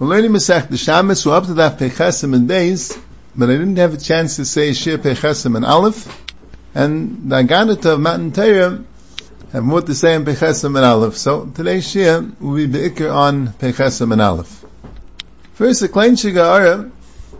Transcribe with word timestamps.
We're 0.00 0.06
learning 0.06 0.30
Masech 0.30 0.70
the 0.70 0.78
Shabbos, 0.78 1.26
we're 1.26 1.36
up 1.36 1.44
to 1.44 1.54
that 1.60 1.78
Pechesim 1.78 2.34
and 2.34 2.48
days, 2.48 2.98
but 3.36 3.50
I 3.50 3.52
didn't 3.52 3.76
have 3.76 3.92
a 3.92 3.98
chance 3.98 4.36
to 4.36 4.46
say 4.46 4.72
Shir 4.72 4.96
Pechesim 4.96 5.56
and 5.56 5.64
Aleph, 5.66 6.08
and 6.74 7.30
the 7.30 7.36
Aganat 7.36 7.84
of 7.84 8.00
Matan 8.00 8.32
Torah 8.32 8.82
have 9.52 9.62
more 9.62 9.82
to 9.82 9.94
say 9.94 10.14
in 10.14 10.24
Pechesim 10.24 10.74
and 10.74 10.86
Aleph. 10.86 11.18
So 11.18 11.44
today's 11.54 11.86
Shir 11.86 12.26
will 12.40 12.56
be 12.56 12.66
Be'ikr 12.66 13.14
on 13.14 13.48
Pechesim 13.48 14.10
and 14.10 14.22
Aleph. 14.22 14.64
First, 15.52 15.82
the 15.82 15.88
Klein 15.88 16.12
Shiga'ara, 16.12 16.90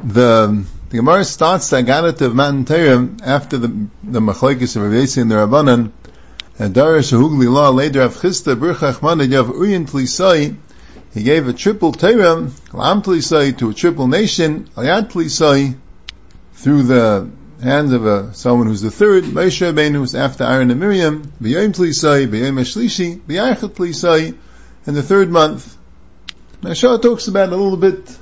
the, 0.04 0.66
the 0.90 0.96
Gemara 0.98 1.24
starts 1.24 1.70
the 1.70 1.78
Aganat 1.78 2.20
of 2.20 2.34
Matan 2.34 2.66
Torah 2.66 3.08
after 3.24 3.56
the, 3.56 3.68
the 4.04 4.20
Machlekes 4.20 4.76
of 4.76 4.82
Rav 4.82 4.92
and 4.92 5.30
the 5.30 5.36
Rabbanan, 5.36 5.92
and 6.58 6.74
Darash 6.74 7.10
Hugli 7.10 7.50
La, 7.50 7.70
later 7.70 8.02
of 8.02 8.16
Chista, 8.16 8.54
Birchach 8.54 9.00
Manad, 9.00 9.50
Uyin 9.50 9.88
Tlisai, 9.88 10.58
he 11.12 11.22
gave 11.24 11.48
a 11.48 11.52
triple 11.52 11.92
Torah, 11.92 12.50
Lam 12.72 13.02
Tlisai, 13.02 13.58
to 13.58 13.70
a 13.70 13.74
triple 13.74 14.06
nation, 14.06 14.68
Ayat 14.76 15.10
Tlisai, 15.10 15.76
through 16.54 16.84
the 16.84 17.28
hands 17.62 17.92
of 17.92 18.06
a, 18.06 18.32
someone 18.32 18.68
who's 18.68 18.80
the 18.80 18.90
third, 18.90 19.24
Moshe 19.24 19.60
Rabbeinu, 19.60 19.94
who's 19.94 20.14
after 20.14 20.44
Aaron 20.44 20.70
and 20.70 20.78
Miriam, 20.78 21.32
B'yom 21.42 21.72
Tlisai, 21.72 22.28
B'yom 22.28 22.60
Ashlishi, 22.60 23.20
B'yachat 23.20 23.70
Tlisai, 23.70 24.36
in 24.86 24.94
the 24.94 25.02
third 25.02 25.30
month. 25.30 25.76
Mashah 26.62 27.02
talks 27.02 27.26
about 27.26 27.48
a 27.48 27.56
little 27.56 27.76
bit, 27.76 28.16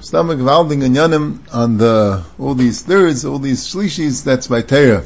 stomach 0.00 0.38
valding 0.38 0.84
and 0.84 0.94
yanim 0.94 1.40
on 1.52 1.76
the, 1.76 2.24
all 2.38 2.54
these 2.54 2.82
thirds, 2.82 3.24
all 3.24 3.38
these 3.38 3.66
shlishis, 3.66 4.24
that's 4.24 4.46
by 4.46 4.62
Torah. 4.62 5.04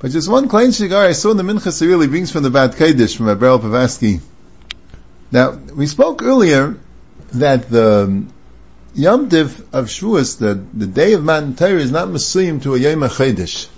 But 0.00 0.10
just 0.10 0.28
one 0.28 0.48
klein 0.48 0.72
shigar 0.72 1.06
I 1.06 1.12
saw 1.12 1.30
in 1.30 1.36
the 1.36 1.42
Minchas 1.42 1.86
really 1.86 2.06
brings 2.08 2.32
from 2.32 2.42
the 2.42 2.50
Bad 2.50 2.72
Kedish, 2.72 3.16
from 3.16 3.26
Abrel 3.26 3.60
Pavaski, 3.60 4.20
now, 5.32 5.52
we 5.52 5.86
spoke 5.86 6.22
earlier 6.22 6.76
that 7.32 7.68
the 7.70 8.24
Yom 8.94 9.28
Tiv 9.28 9.60
of 9.72 9.86
Shavuos, 9.86 10.38
the, 10.38 10.54
the 10.74 10.86
day 10.86 11.12
of 11.12 11.22
Matan 11.22 11.54
Torah, 11.54 11.80
is 11.80 11.92
not 11.92 12.08
Mesuyim 12.08 12.62
to 12.62 12.74
a 12.74 12.78
Yom 12.78 13.00
HaChedesh. 13.00 13.68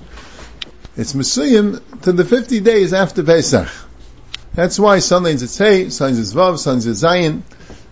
It's 0.96 1.12
Mesuyim 1.12 2.02
to 2.02 2.12
the 2.12 2.24
50 2.24 2.60
days 2.60 2.94
after 2.94 3.22
Pesach. 3.22 3.68
That's 4.54 4.78
why 4.78 4.98
Sundays 5.00 5.42
it's 5.42 5.56
Hey, 5.56 5.90
Sundays 5.90 6.18
it's 6.18 6.32
Vav, 6.32 6.58
Sundays 6.58 6.86
it's 6.86 7.02
Zayin. 7.02 7.42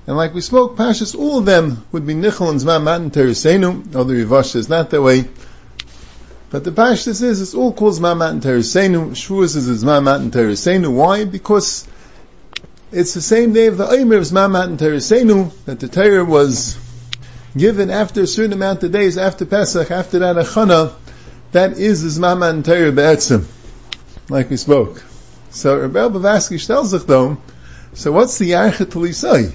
And 0.06 0.16
like 0.16 0.34
we 0.34 0.40
spoke, 0.40 0.76
Pashas, 0.76 1.14
all 1.14 1.38
of 1.38 1.44
them 1.44 1.86
would 1.92 2.06
be 2.06 2.14
Nichel 2.14 2.50
and 2.50 2.58
Zman 2.58 2.82
Matan 2.82 3.10
Torah 3.10 3.30
Seinu, 3.30 3.94
although 3.94 4.14
Rivash 4.14 4.56
is 4.56 4.68
not 4.68 4.90
that 4.90 5.02
way. 5.02 5.28
But 6.50 6.64
the 6.64 6.72
Pashas 6.72 7.22
is, 7.22 7.40
it's 7.40 7.54
all 7.54 7.72
called 7.72 7.94
Zman 7.94 8.18
Matan 8.18 8.40
Torah 8.40 8.58
Seinu. 8.60 9.10
Shavuos 9.10 9.56
is 9.56 9.84
Zman 9.84 10.04
Matan 10.04 10.30
Torah 10.30 10.52
Seinu. 10.52 10.92
Why? 10.92 11.24
Because 11.26 11.86
it's 12.92 13.14
the 13.14 13.20
same 13.20 13.52
day 13.52 13.66
of 13.66 13.78
the 13.78 13.88
Omer 13.88 14.16
of 14.16 14.24
Zman 14.24 14.64
and 14.64 14.78
Teresenu, 14.78 15.52
that 15.64 15.80
the 15.80 15.88
Torah 15.88 16.24
was 16.24 16.78
given 17.56 17.90
after 17.90 18.22
a 18.22 18.26
certain 18.26 18.52
amount 18.52 18.82
of 18.82 18.92
days, 18.92 19.16
after 19.16 19.44
Pesach, 19.44 19.90
after 19.90 20.20
that 20.20 20.36
Achana, 20.36 20.92
that 21.52 21.78
is 21.78 22.02
the 22.02 22.20
Zman 22.20 22.48
and 22.48 22.64
Torah 22.64 22.92
Be'etzim, 22.92 23.44
like 24.28 24.50
we 24.50 24.56
spoke. 24.56 25.02
So 25.50 25.76
Rebbe 25.76 26.10
Bavaski 26.10 26.64
tells 26.64 26.94
us 26.94 27.04
though, 27.04 27.38
so 27.94 28.12
what's 28.12 28.38
the 28.38 28.50
Yarchet 28.50 28.86
Lisai? 28.86 29.52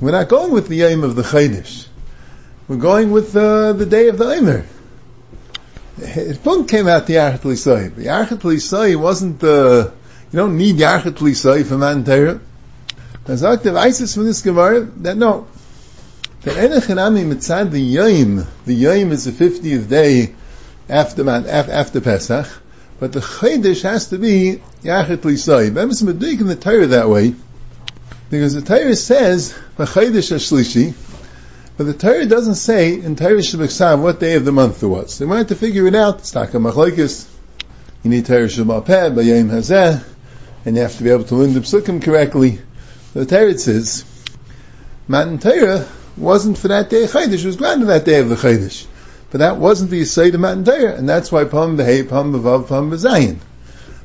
We're 0.00 0.12
not 0.12 0.28
going 0.28 0.52
with 0.52 0.68
the 0.68 0.76
Yom 0.76 1.04
of 1.04 1.14
the 1.14 1.22
Chaydish. 1.22 1.86
We're 2.68 2.76
going 2.76 3.10
with 3.10 3.36
uh, 3.36 3.74
the 3.74 3.86
day 3.86 4.08
of 4.08 4.18
the 4.18 4.24
Omer. 4.24 4.66
It 5.98 6.42
both 6.42 6.68
came 6.68 6.88
out 6.88 7.06
the 7.06 7.14
Yarchet 7.14 7.40
Lisai. 7.40 7.94
The 7.94 8.04
Yarchet 8.04 8.40
Lisai 8.40 8.96
wasn't 8.96 9.40
the 9.40 9.92
you 10.32 10.36
don't 10.36 10.56
need 10.56 10.76
Yachet 10.76 11.14
Lisai 11.14 11.66
for 11.66 11.76
Man 11.76 12.04
Torah. 12.04 12.40
There's 13.24 13.42
active 13.42 13.76
ISIS 13.76 14.14
from 14.14 14.24
this 14.24 14.42
Gemara 14.42 14.80
that 14.80 15.16
no. 15.16 15.46
That 16.42 16.56
Enechanami 16.56 17.26
mitzad 17.26 17.70
the 17.70 17.80
Yom, 17.80 18.46
the 18.64 18.74
Yom 18.74 19.12
is 19.12 19.24
the 19.24 19.32
50th 19.32 19.88
day 19.88 20.34
after, 20.88 21.28
after 21.28 22.00
Pesach, 22.00 22.46
but 22.98 23.12
the 23.12 23.20
Chodesh 23.20 23.82
has 23.82 24.08
to 24.08 24.18
be 24.18 24.62
Yachet 24.82 25.18
Lisai. 25.18 25.74
But 25.74 25.82
I'm 25.82 25.90
in 26.08 26.46
the 26.46 26.56
Torah 26.56 26.86
that 26.86 27.08
way, 27.08 27.34
because 28.30 28.54
the 28.54 28.62
Torah 28.62 28.96
says, 28.96 29.54
Chodesh 29.76 30.32
Ashlishi, 30.32 30.94
but 31.76 31.84
the 31.84 31.94
Torah 31.94 32.26
doesn't 32.26 32.56
say 32.56 32.94
in 32.94 33.16
Torah 33.16 33.38
Shabbat 33.38 34.02
what 34.02 34.20
day 34.20 34.34
of 34.34 34.44
the 34.44 34.52
month 34.52 34.82
it 34.82 34.86
was. 34.86 35.18
They 35.18 35.24
wanted 35.24 35.48
to 35.48 35.54
figure 35.54 35.86
it 35.86 35.94
out. 35.94 36.18
It's 36.18 36.30
Taka 36.30 36.58
Machlokes. 36.58 37.26
You 38.02 38.10
need 38.10 38.26
Torah 38.26 38.48
Shabbat 38.48 38.84
Peh, 38.84 39.10
Bayayim 39.10 39.48
Hazeh, 39.48 40.04
and 40.64 40.76
you 40.76 40.82
have 40.82 40.96
to 40.96 41.02
be 41.02 41.10
able 41.10 41.24
to 41.24 41.34
learn 41.34 41.54
the 41.54 41.60
psukim 41.60 42.02
correctly. 42.02 42.60
The 43.14 43.26
Torah 43.26 43.58
says, 43.58 44.04
Matan 45.08 45.38
Torah 45.38 45.88
wasn't 46.16 46.58
for 46.58 46.68
that 46.68 46.90
day 46.90 47.04
of 47.04 47.16
it 47.16 47.44
was 47.44 47.56
granted 47.56 47.86
that 47.86 48.04
day 48.04 48.20
of 48.20 48.28
the 48.28 48.36
Chaydish. 48.36 48.86
But 49.30 49.38
that 49.38 49.56
wasn't 49.56 49.90
the 49.90 50.02
Yisayid 50.02 50.34
of 50.34 50.40
Matan 50.40 50.64
Torah, 50.64 50.94
and 50.94 51.08
that's 51.08 51.32
why 51.32 51.44
Pam 51.44 51.76
Behei, 51.76 52.08
Pam 52.08 52.32
Bevav, 52.32 52.68
Pam 52.68 52.90
Bezayin. 52.90 53.38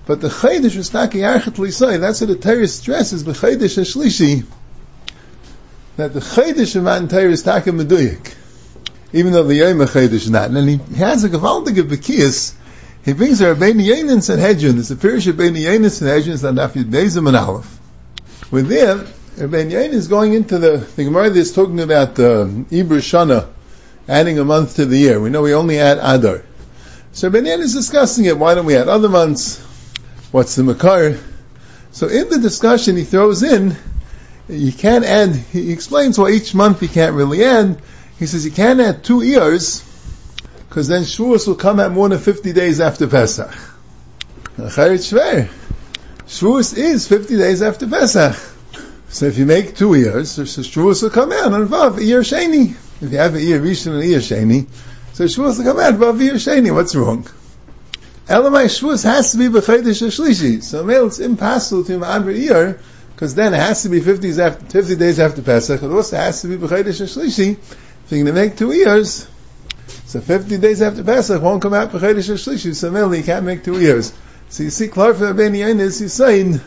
But 0.06 0.22
the 0.22 0.30
Chaydish 0.30 0.78
was 0.78 0.94
not 0.94 1.12
Yarchet 1.12 1.56
Lisay, 1.56 2.00
that's 2.00 2.22
what 2.22 2.28
the 2.28 2.36
Torah 2.36 2.68
stresses, 2.68 3.24
the 3.24 3.34
Chaydish 3.34 3.78
Ashlishi, 3.78 4.46
that 5.98 6.14
the 6.14 6.20
Chaydish 6.20 6.76
of 6.76 6.84
Matan 6.84 7.08
Torah 7.08 7.32
is 7.32 7.44
Taka 7.44 7.72
Meduyik. 7.72 8.36
Even 9.14 9.34
though 9.34 9.44
the 9.44 9.56
Yom 9.56 9.78
Chaydish 9.80 10.14
is 10.14 10.30
not. 10.30 10.52
And 10.52 10.70
he 10.70 10.96
has 10.96 11.24
a 11.24 11.30
Gavaldig 11.30 11.80
of 11.80 11.88
Bekiyas, 11.88 12.54
he 13.06 13.14
brings 13.14 13.40
a 13.40 13.54
Rabbeinu 13.54 13.86
Yenin 13.86 14.24
Sanhedrin. 14.24 14.74
There's 14.74 14.90
a 14.90 14.96
Pirish 14.96 15.32
Rabbeinu 15.32 15.62
Yenin 15.62 15.92
Sanhedrin 15.92 16.44
on 16.44 16.56
Dafid 16.56 16.86
Bezim 16.86 17.28
and 17.28 17.38
Aleph. 17.38 17.80
With 18.50 18.68
there, 18.68 18.96
Rabbeinu 18.96 19.72
Yenin 19.74 19.94
is 19.94 20.08
going 20.08 20.34
into 20.34 20.58
the, 20.58 20.78
the 20.78 21.04
Gemara 21.04 21.30
that's 21.30 21.52
talking 21.52 21.80
about 21.82 22.20
uh, 22.20 22.48
Ibr 22.48 23.02
Shana, 23.04 23.48
adding 24.10 24.40
a 24.40 24.44
month 24.44 24.78
to 24.78 24.88
the 24.88 24.98
year. 24.98 25.22
We 25.22 25.30
know 25.30 25.44
we 25.44 25.54
only 25.54 25.78
add 25.78 26.00
Adar. 26.02 26.44
So 27.12 27.30
Rabbeinu 27.30 27.46
Yenin 27.46 27.60
is 27.60 27.76
discussing 27.76 28.26
it. 28.26 28.40
Why 28.40 28.56
don't 28.56 28.66
we 28.66 28.76
add 28.76 28.90
other 28.90 29.10
months? 29.10 29.60
What's 30.32 30.56
the 30.56 30.64
Makar? 30.64 31.20
So 31.92 32.08
in 32.08 32.30
the 32.30 32.40
discussion, 32.40 32.98
he 32.98 33.04
throws 33.04 33.44
in, 33.44 33.76
you 34.50 34.74
can't 34.74 35.06
add, 35.06 35.36
he 35.36 35.72
explains 35.72 36.18
why 36.18 36.32
each 36.32 36.56
month 36.56 36.82
you 36.82 36.90
can't 36.90 37.16
really 37.16 37.44
add. 37.44 37.80
He 38.18 38.26
says 38.26 38.46
you 38.46 38.52
can't 38.52 38.80
add 38.80 39.04
two 39.04 39.22
years 39.22 39.84
because 40.76 40.90
then 40.90 41.04
Shavuos 41.04 41.48
will 41.48 41.56
come 41.56 41.80
at 41.80 41.94
more 41.94 42.10
than 42.10 42.20
50 42.20 42.52
days 42.52 42.82
after 42.82 43.08
Pesach. 43.08 43.50
Shavuos 44.58 45.48
is 46.78 47.08
50 47.08 47.38
days 47.38 47.62
after 47.62 47.88
Pesach. 47.88 48.36
So 49.08 49.28
if 49.28 49.38
you 49.38 49.46
make 49.46 49.78
two 49.78 49.94
years, 49.94 50.32
so 50.32 50.42
Shavuos 50.42 51.02
will 51.02 51.12
come 51.12 51.32
out 51.32 51.54
on 51.54 51.66
Vav, 51.70 52.06
year 52.06 52.20
Sheni. 52.24 52.72
If 53.02 53.10
you 53.10 53.18
have 53.20 53.36
a 53.36 53.42
year 53.42 53.62
Rishon 53.62 53.94
and 53.94 54.04
year 54.04 54.20
Sheni, 54.20 54.68
so 55.14 55.24
Shavuos 55.24 55.60
will 55.60 55.64
come 55.64 55.80
out 55.80 55.94
Vav, 55.94 56.20
year 56.22 56.34
Sheni. 56.34 56.74
What's 56.76 56.94
wrong? 56.94 57.24
Elamai 58.28 58.66
Shavuos 58.66 59.06
has 59.06 59.32
to 59.32 59.38
be 59.38 59.48
B'chaydish 59.48 60.04
Shlishi. 60.12 60.62
So 60.62 60.84
male, 60.84 61.08
it's 61.08 61.20
impossible 61.20 61.86
to 61.86 62.00
Ma'abr 62.00 62.38
year, 62.38 62.82
because 63.14 63.34
then 63.34 63.54
it 63.54 63.62
has 63.62 63.84
to 63.84 63.90
be 63.90 64.02
50 64.02 64.22
days 64.28 64.40
after, 64.40 64.66
50 64.66 64.98
days 64.98 65.22
after 65.22 65.42
Pesach, 65.42 65.82
it 65.82 65.90
also 65.90 66.18
has 66.18 66.42
to 66.42 66.50
be 66.50 66.58
B'chaydish 66.58 67.02
Shlishi. 67.02 67.52
If 67.52 68.12
you're 68.12 68.24
going 68.24 68.26
to 68.26 68.34
make 68.34 68.58
two 68.58 68.74
years, 68.74 69.30
so 69.88 70.22
50 70.22 70.58
days 70.58 70.82
after 70.82 71.04
Pesach 71.04 71.42
won't 71.42 71.62
come 71.62 71.74
out 71.74 71.92
for 71.92 72.00
Chodesh 72.00 72.30
Shlishi, 72.30 72.76
so 72.76 72.92
mainly 72.92 73.20
you 73.20 73.24
can't 73.24 73.46
make 73.46 73.64
two 73.64 73.80
years. 73.80 74.14
So 74.50 74.64
you 74.64 74.70
see, 74.70 74.88
Clark 74.88 75.20
Ben 75.20 75.56
is 75.56 76.00
he's 76.00 76.14
saying 76.14 76.62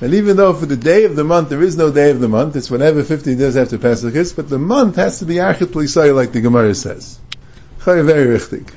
that 0.00 0.12
even 0.12 0.36
though 0.36 0.52
for 0.52 0.66
the 0.66 0.76
day 0.76 1.04
of 1.04 1.16
the 1.16 1.24
month 1.24 1.48
there 1.48 1.62
is 1.62 1.76
no 1.76 1.90
day 1.90 2.10
of 2.10 2.20
the 2.20 2.28
month, 2.28 2.56
it's 2.56 2.70
whenever 2.70 3.02
50 3.02 3.36
days 3.36 3.56
after 3.56 3.78
Pesach 3.78 4.14
is, 4.14 4.32
but 4.32 4.48
the 4.48 4.58
month 4.58 4.96
has 4.96 5.20
to 5.20 5.24
be 5.24 5.36
Archit 5.36 5.68
Plisai 5.68 6.14
like 6.14 6.32
the 6.32 6.40
Gemara 6.40 6.74
says. 6.74 7.18
Very 7.78 8.38
richtig. 8.38 8.68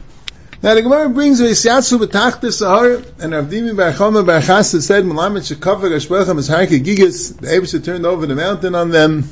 Now 0.61 0.75
the 0.75 0.81
Gemara 0.81 1.09
brings 1.09 1.39
Yatsu 1.39 1.99
b'tachta 2.05 2.49
sahar, 2.51 2.97
and 3.21 3.33
Avdimi 3.33 3.75
bar 3.75 3.93
Chama 3.93 4.25
bar 4.25 4.41
Chasa 4.41 4.81
said, 4.81 5.05
Malamet 5.05 5.55
shekafar 5.55 5.89
ashbechem 5.89 6.37
is 6.37 6.49
harke 6.49 6.83
gigas, 6.83 7.39
the 7.39 7.47
Abisha 7.47 7.83
turned 7.83 8.05
over 8.05 8.25
the 8.25 8.35
mountain 8.35 8.75
on 8.75 8.89
them, 8.89 9.23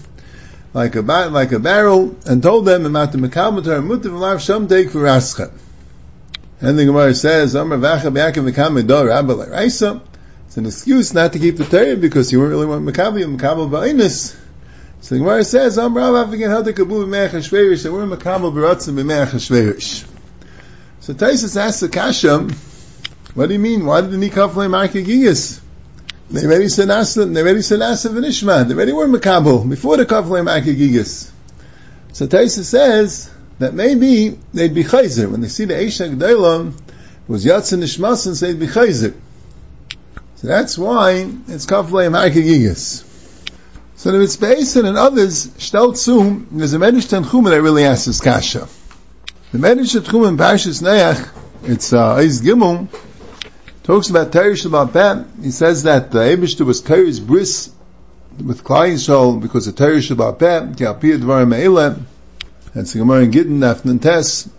like 0.78 0.96
a 0.96 1.02
like 1.02 1.52
a 1.54 1.60
barrel, 1.60 2.16
and 2.28 2.44
told 2.44 2.66
them 2.66 2.86
about 2.86 3.12
the 3.12 3.18
mekamatar 3.18 3.82
mutav 3.84 4.20
lav 4.20 4.40
sham 4.40 4.68
for 4.68 5.00
rascha. 5.00 5.52
And 6.62 6.78
the 6.78 6.86
Gemara 6.86 7.16
says, 7.16 7.56
Amar 7.56 7.80
vacha 7.80 8.14
be'akim 8.14 8.46
mekamidor 8.46 9.08
rabba 9.08 9.50
raisa. 9.50 10.04
It's 10.46 10.58
an 10.58 10.68
excuse 10.68 11.16
not 11.16 11.34
to 11.34 11.40
keep 11.40 11.58
the 11.58 11.66
Torah 11.66 11.96
because 11.96 12.32
you 12.32 12.40
weren't 12.40 12.52
really 12.52 12.68
want 12.68 12.86
mekabel, 12.86 13.20
you 13.20 13.28
mekabel 13.28 13.72
ba'inus. 13.72 14.38
So 15.02 15.16
the 15.16 15.20
Gemara 15.20 15.44
says, 15.44 15.80
Amar 15.80 16.14
rav 16.14 16.32
again 16.32 16.52
held 16.52 16.68
kabu 16.68 17.08
b'meach 17.08 17.30
hashverish, 17.30 17.84
and 17.86 17.94
we're 17.96 18.06
mekabel 18.06 18.54
b'ratzim 18.54 18.94
b'meach 19.02 19.30
hashverish. 19.30 20.08
So 21.00 21.16
Taisus 21.16 21.60
asks 21.60 21.80
the 21.80 21.90
kasha, 21.90 22.48
what 23.34 23.48
do 23.48 23.54
you 23.54 23.60
mean? 23.60 23.84
Why 23.84 24.02
did 24.02 24.12
the 24.12 24.18
Nikaf 24.18 24.56
lay 24.56 24.68
Markagiyas? 24.68 25.60
They 26.30 26.46
already 26.46 26.68
said 26.68 26.90
Asa, 26.90 27.26
they 27.26 27.42
already 27.42 27.62
said 27.62 27.82
Asa 27.82 28.10
v'nishma. 28.10 28.68
They 28.68 28.74
already 28.74 28.92
were 28.92 29.08
Makabel 29.08 29.70
before 29.70 29.98
the 29.98 30.06
Kaflei 30.06 30.44
Makagigas. 30.44 31.32
So 32.12 32.28
Taisa 32.28 32.64
says 32.64 33.32
that 33.60 33.74
maybe 33.74 34.38
they'd 34.54 34.74
be 34.74 34.84
Chayzer. 34.84 35.32
When 35.32 35.42
they 35.42 35.48
see 35.48 35.66
the 35.66 35.76
Eisha 35.76 36.14
G'daylam, 36.14 36.74
was 37.28 37.46
Yatsa 37.46 37.78
Nishmasan, 37.78 38.36
so 38.36 38.46
they'd 38.46 38.60
be 38.60 38.68
Chayzer. 38.68 39.14
So 40.36 40.48
that's 40.48 40.78
why 40.78 41.30
it's 41.48 41.66
Kaflei 41.66 42.10
Makagigas. 42.10 43.06
So 43.96 44.12
the 44.12 44.20
Mitzvah 44.20 44.88
and 44.88 44.98
others, 44.98 45.52
stellt 45.58 45.96
there's 45.96 46.74
a 46.74 46.78
Medish 46.78 47.08
Tanchum 47.08 47.50
that 47.50 47.62
really 47.62 47.84
asks 47.84 48.06
this 48.06 48.22
kasha. 48.22 48.68
The 49.52 49.58
Medish 49.58 49.98
Tanchum 49.98 50.28
in 50.28 50.38
Parshas 50.38 50.84
Neach, 50.84 51.28
it's 51.64 51.94
uh, 51.94 52.14
Eis 52.16 52.42
Gimel, 52.42 52.88
talks 53.88 54.10
about 54.10 54.32
Teresh 54.32 54.66
about 54.66 54.94
that. 54.94 55.26
He 55.42 55.50
says 55.50 55.84
that 55.84 56.12
the 56.12 56.20
Abishter 56.20 56.66
was 56.66 56.82
Teresh 56.82 57.26
bris 57.26 57.72
with 58.38 58.64
Klai 58.64 58.92
Yisrael 58.92 59.42
because 59.42 59.66
of 59.68 59.76
Teresh 59.76 60.12
about 60.12 60.40
that, 60.40 60.78
Ki 60.78 60.84
Alpiyah 60.84 61.20
Dvarim 61.20 61.56
Eileh, 61.56 62.00
that's 62.74 62.92
the 62.92 63.00
Gemara 63.00 63.24
in 63.24 63.32
Gittin, 63.32 63.60
Afnan 63.60 64.02
Tes. 64.02 64.50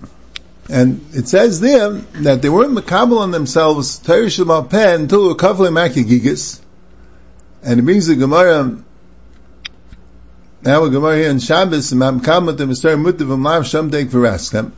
And 0.71 1.05
it 1.13 1.29
says 1.29 1.61
there 1.61 1.91
that 1.91 2.41
they 2.41 2.49
weren't 2.49 2.73
makabel 2.73 3.19
on 3.19 3.31
themselves 3.31 4.01
Teresh 4.01 4.41
about 4.41 4.71
Peh 4.71 4.95
until 4.95 5.31
a 5.31 5.37
Kavle 5.37 5.69
Maki 5.69 6.05
Gigas. 6.05 6.61
And 7.63 7.81
it 7.81 7.83
brings 7.83 8.07
the 8.07 8.17
Gemara 8.17 8.79
now 10.61 10.81
we're 10.81 10.91
Gemara 10.91 11.17
here 11.17 11.31
in 11.31 11.39
Shabbos, 11.39 11.93
and 11.93 12.01
Mam 12.01 12.21
Kamat 12.21 12.57
the 12.57 12.67
Mister 12.67 12.97
Mutav 12.97 13.39
Mav 13.39 13.67
Shem 13.67 13.91
Dek 13.91 14.07
Veraskam. 14.07 14.73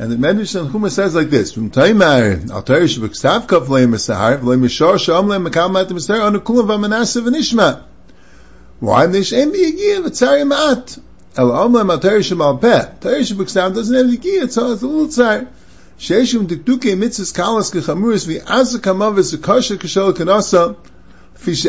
And 0.00 0.10
the 0.10 0.16
Medrash 0.16 0.58
and 0.58 0.70
Chuma 0.70 0.90
says 0.90 1.14
like 1.14 1.28
this: 1.28 1.52
From 1.52 1.70
Taimar 1.70 2.50
Al 2.50 2.62
Teresh 2.62 2.98
B'Ksav 2.98 3.46
Kav 3.46 3.66
Leim 3.66 3.92
Sahar 3.96 4.40
Leim 4.40 4.62
Mishor 4.62 4.98
Sham 4.98 5.26
Leim 5.26 5.46
Kamat 5.48 5.88
the 5.88 5.92
Mister 5.92 6.14
Anu 6.14 6.40
Kulam 6.40 6.68
V'Manasav 6.68 7.28
V'Nishma. 7.28 7.82
Why 8.78 9.04
Nish 9.04 9.34
Em 9.34 9.52
B'Yigiyah 9.52 10.02
V'Tzari 10.06 10.50
Ma'at 10.50 10.98
El 11.36 11.54
Am 11.54 11.74
Leim 11.74 11.90
Al 11.90 12.00
Teresh 12.00 12.34
Mal 12.34 12.56
Peh 12.56 12.86
Teresh 13.00 13.34
B'Ksav 13.34 13.74
doesn't 13.74 13.94
have 13.94 14.06
Yigiyah, 14.06 14.50
so 14.50 14.72
it's 14.72 14.80
a 14.80 14.86
little 14.86 15.08
tzar. 15.08 15.48
Sheishim 15.98 16.46
Dikduke 16.46 16.96
Mitzvahs 16.96 17.34
Kalas 17.34 17.70
Kechamuris 17.70 18.26
V'Azak 18.26 18.80
Hamavis 18.80 19.36
V'Kosher 19.36 19.76
Kishol 19.76 20.14
Kanasa 20.14 20.76
and 21.42 21.68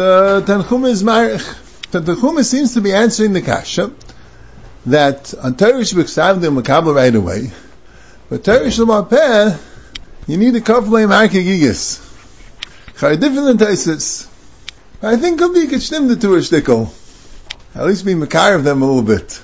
the 0.00 0.04
uh, 0.04 0.40
Tanchum 0.40 0.88
is 0.88 1.02
Marich. 1.04 1.69
Tanchum 1.90 2.44
seems 2.44 2.74
to 2.74 2.80
be 2.80 2.92
answering 2.92 3.32
the 3.32 3.42
kasha 3.42 3.92
that 4.86 5.34
on 5.34 5.54
Teresh 5.54 5.92
B'Ksav 5.92 6.40
the 6.40 6.48
Makabla 6.48 6.94
right 6.94 7.14
away, 7.14 7.50
but 8.28 8.44
Teresh 8.44 8.78
L'Mapeh, 8.78 9.58
you 10.28 10.36
need 10.36 10.54
a 10.54 10.60
Markegigis. 10.60 12.06
Chai 12.98 13.16
different 13.16 13.58
than 13.58 13.68
Taisis. 13.68 14.28
I 15.02 15.16
think 15.16 15.40
could 15.40 15.52
be 15.52 15.66
Kitshtim 15.66 16.06
the 16.06 16.16
two 16.16 16.28
shtickle. 16.36 16.92
At 17.74 17.86
least 17.86 18.04
be 18.04 18.14
Makar 18.14 18.54
of 18.54 18.64
them 18.64 18.82
a 18.82 18.86
little 18.86 19.02
bit. 19.02 19.40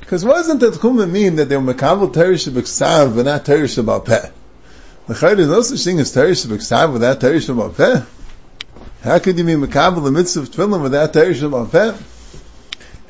Because 0.00 0.24
wasn't 0.24 0.60
that 0.60 0.74
Chumah 0.74 1.08
mean 1.08 1.36
that 1.36 1.48
they 1.48 1.56
were 1.56 1.74
Makabal 1.74 2.12
Teresh 2.12 2.48
B'Ksav 2.48 3.14
but 3.14 3.26
not 3.26 3.44
Teresh 3.44 3.80
B'Peh? 3.82 4.32
The 5.06 5.14
Chayr 5.14 5.38
is 5.38 5.48
no 5.48 5.60
such 5.62 5.84
thing 5.84 6.00
as 6.00 6.12
Teresh 6.12 6.46
B'Ksav 6.46 6.92
without 6.92 7.20
Teresh 7.20 7.54
B'Peh. 7.54 8.04
How 9.04 9.18
could 9.18 9.36
you 9.36 9.44
be 9.44 9.52
Makabal 9.52 10.02
the 10.02 10.10
mitzvah 10.10 10.40
of 10.40 10.48
Tefillin 10.48 10.80
without 10.80 11.12
Teresh 11.12 11.42
B'Peh? 11.42 11.94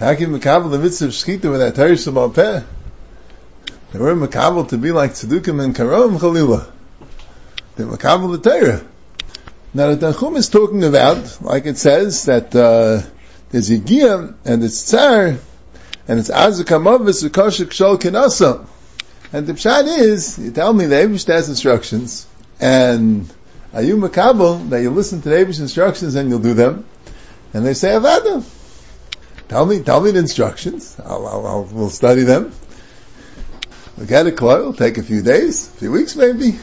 How 0.00 0.14
can 0.17 0.32
you 0.32 0.41
Makabal 0.41 0.69
the 0.73 0.81
mitzvah 0.81 1.05
of 1.05 1.12
Shechita 1.12 1.49
without 1.49 1.75
Teresh 1.75 2.12
B'Peh? 2.12 2.64
They 3.93 3.99
were 4.00 4.17
Makabal 4.17 4.69
to 4.70 4.76
be 4.76 4.91
like 4.91 5.12
Tzedukim 5.12 5.62
and 5.62 5.73
Karom 5.73 6.19
Chalila. 6.19 6.69
They're 7.76 7.87
Makabal 7.87 8.43
the 8.43 8.50
Torah. 8.50 8.85
Now 9.73 9.94
the 9.94 10.12
Tanchum 10.12 10.37
is 10.37 10.49
talking 10.49 10.82
about, 10.82 11.41
like 11.43 11.67
it 11.67 11.79
says, 11.79 12.25
that 12.25 12.52
uh, 12.56 13.08
there's 13.50 13.70
Yigiyah 13.70 14.35
and 14.44 14.64
it's 14.64 14.93
Tzar, 14.93 15.38
and 16.08 16.19
it's 16.19 16.29
azukamavis 16.29 17.23
v'koshik 17.29 17.69
shol 17.69 17.99
kinasa. 18.00 18.67
And 19.32 19.46
the 19.46 19.52
pshat 19.52 19.87
is, 20.00 20.41
you 20.41 20.50
tell 20.50 20.73
me 20.73 20.87
the 20.87 20.96
Abish 20.96 21.29
has 21.29 21.49
instructions, 21.49 22.26
and 22.58 23.32
are 23.75 23.82
you 23.82 23.97
makabel 23.97 24.69
that 24.71 24.81
you 24.81 24.91
listen 24.91 25.21
to 25.23 25.29
the 25.29 25.35
Abish 25.35 25.61
instructions 25.61 26.15
and 26.15 26.31
you'll 26.31 26.38
do 26.38 26.55
them? 26.55 26.87
And 27.53 27.67
they 27.67 27.75
say 27.75 27.91
avada. 27.91 28.44
Tell 29.49 29.67
me, 29.67 29.81
tell 29.81 30.00
me 30.00 30.12
the 30.12 30.21
instructions. 30.21 30.97
I'll, 31.05 31.26
I'll, 31.26 31.47
I'll 31.47 31.65
we'll 31.65 31.91
study 31.91 32.23
them. 32.23 32.53
We'll 33.97 34.06
get 34.06 34.26
a 34.26 34.32
clue. 34.32 34.61
It'll 34.61 34.73
take 34.73 34.99
a 34.99 35.03
few 35.03 35.23
days, 35.23 35.69
a 35.69 35.73
few 35.73 35.93
weeks 35.93 36.17
maybe. 36.17 36.59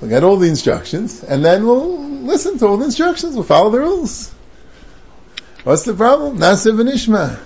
We'll 0.00 0.10
get 0.10 0.24
all 0.24 0.36
the 0.36 0.48
instructions, 0.48 1.22
and 1.22 1.44
then 1.44 1.66
we'll 1.66 1.98
listen 1.98 2.58
to 2.58 2.66
all 2.66 2.76
the 2.78 2.84
instructions. 2.84 3.34
We'll 3.34 3.44
follow 3.44 3.70
the 3.70 3.80
rules. 3.80 4.32
What's 5.64 5.84
the 5.84 5.94
problem? 5.94 6.38
Nasiv 6.38 6.80
and 6.80 6.88
Ishma. 6.88 7.38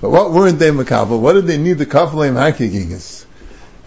But 0.00 0.10
what 0.10 0.30
weren't 0.30 0.58
they 0.58 0.70
makabel? 0.70 1.20
What 1.20 1.32
did 1.32 1.46
they 1.46 1.58
need 1.58 1.78
the 1.78 1.86
kafalim 1.86 2.34
hakigigas? 2.34 3.26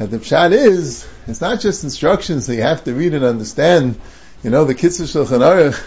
And 0.01 0.09
the 0.09 0.17
pshat 0.17 0.51
is, 0.51 1.07
it's 1.27 1.41
not 1.41 1.59
just 1.59 1.83
instructions 1.83 2.47
that 2.47 2.55
you 2.55 2.63
have 2.63 2.83
to 2.85 2.95
read 2.95 3.13
and 3.13 3.23
understand, 3.23 4.01
you 4.43 4.49
know, 4.49 4.65
the 4.65 4.73
Kitzur 4.73 5.05
Shulchan 5.05 5.41
Aruch, 5.41 5.79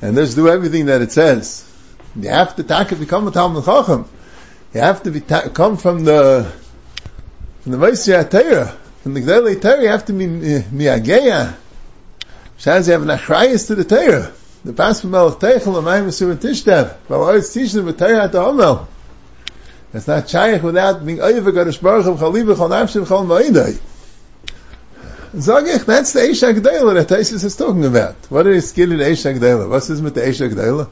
and 0.00 0.16
just 0.16 0.36
do 0.36 0.48
everything 0.48 0.86
that 0.86 1.02
it 1.02 1.10
says. 1.10 1.68
You 2.14 2.28
have 2.28 2.54
to 2.54 2.62
taka 2.62 2.94
become 2.94 3.26
a 3.26 3.32
Talmud 3.32 3.64
Chacham. 3.64 4.08
You 4.72 4.80
have 4.80 5.02
to 5.02 5.10
be 5.10 5.22
ta- 5.22 5.48
come 5.48 5.76
from 5.76 6.04
the 6.04 6.52
from 7.62 7.72
the 7.72 7.78
Vaisya 7.78 8.30
Torah, 8.30 8.68
from 9.02 9.14
the 9.14 9.22
Gdele 9.22 9.60
Torah. 9.60 9.82
You 9.82 9.88
have 9.88 10.04
to 10.04 10.12
be 10.12 10.26
eh, 10.26 10.62
miageya. 10.70 11.56
Shaz 12.60 12.86
you 12.86 12.92
have 12.92 13.02
an 13.02 13.08
achrayas 13.08 13.66
to 13.66 13.74
the 13.74 13.84
Torah. 13.84 14.32
The 14.64 14.72
pas 14.72 15.00
from 15.00 15.10
Melech 15.10 15.40
Teichel, 15.40 15.82
Amayim 15.82 16.06
Yisur 16.06 16.32
Tishtav. 16.36 16.96
But 17.08 17.18
always 17.18 17.52
teach 17.52 17.72
them 17.72 17.86
with 17.86 17.98
Torah 17.98 18.22
at 18.22 18.30
the 18.30 18.38
Omel. 18.40 18.86
It's 19.96 20.06
not 20.06 20.28
shaykh 20.28 20.62
without 20.62 21.04
being 21.04 21.18
oyev 21.18 21.40
HaKadosh 21.40 21.80
Baruch 21.80 22.04
Hu 22.04 22.16
chaliv 22.16 22.54
v'chol 22.54 22.68
nafshim 22.68 23.06
v'chol 23.06 23.26
ma'idai. 23.26 23.80
Zagich, 25.34 25.86
that's 25.86 26.12
the 26.12 26.20
Eish 26.20 26.40
that 26.40 27.08
Taisus 27.08 27.44
is 27.44 27.56
talking 27.56 27.84
about. 27.84 28.14
What 28.28 28.46
is 28.46 28.68
skill 28.68 28.92
in 28.92 28.98
Eish 28.98 29.24
HaGdela? 29.24 29.70
What's 29.70 29.88
this 29.88 30.00
with 30.00 30.14
the 30.14 30.20
Eish? 30.20 30.90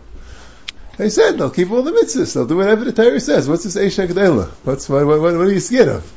They 0.97 1.11
said 1.11 1.39
they'll 1.39 1.51
keep 1.51 1.71
all 1.71 1.83
the 1.83 1.93
mitzvahs. 1.93 2.35
They'll 2.35 2.47
do 2.47 2.57
whatever 2.57 2.85
the 2.85 2.93
Torah 2.93 3.21
says. 3.21 3.47
What's 3.47 3.65
this 3.65 3.77
Eish? 3.77 4.55
What's, 4.65 4.89
what, 4.89 5.07
what, 5.07 5.21
what, 5.21 5.35
are 5.35 5.53
you 5.53 5.61
scared 5.61 5.89
of? 5.89 6.11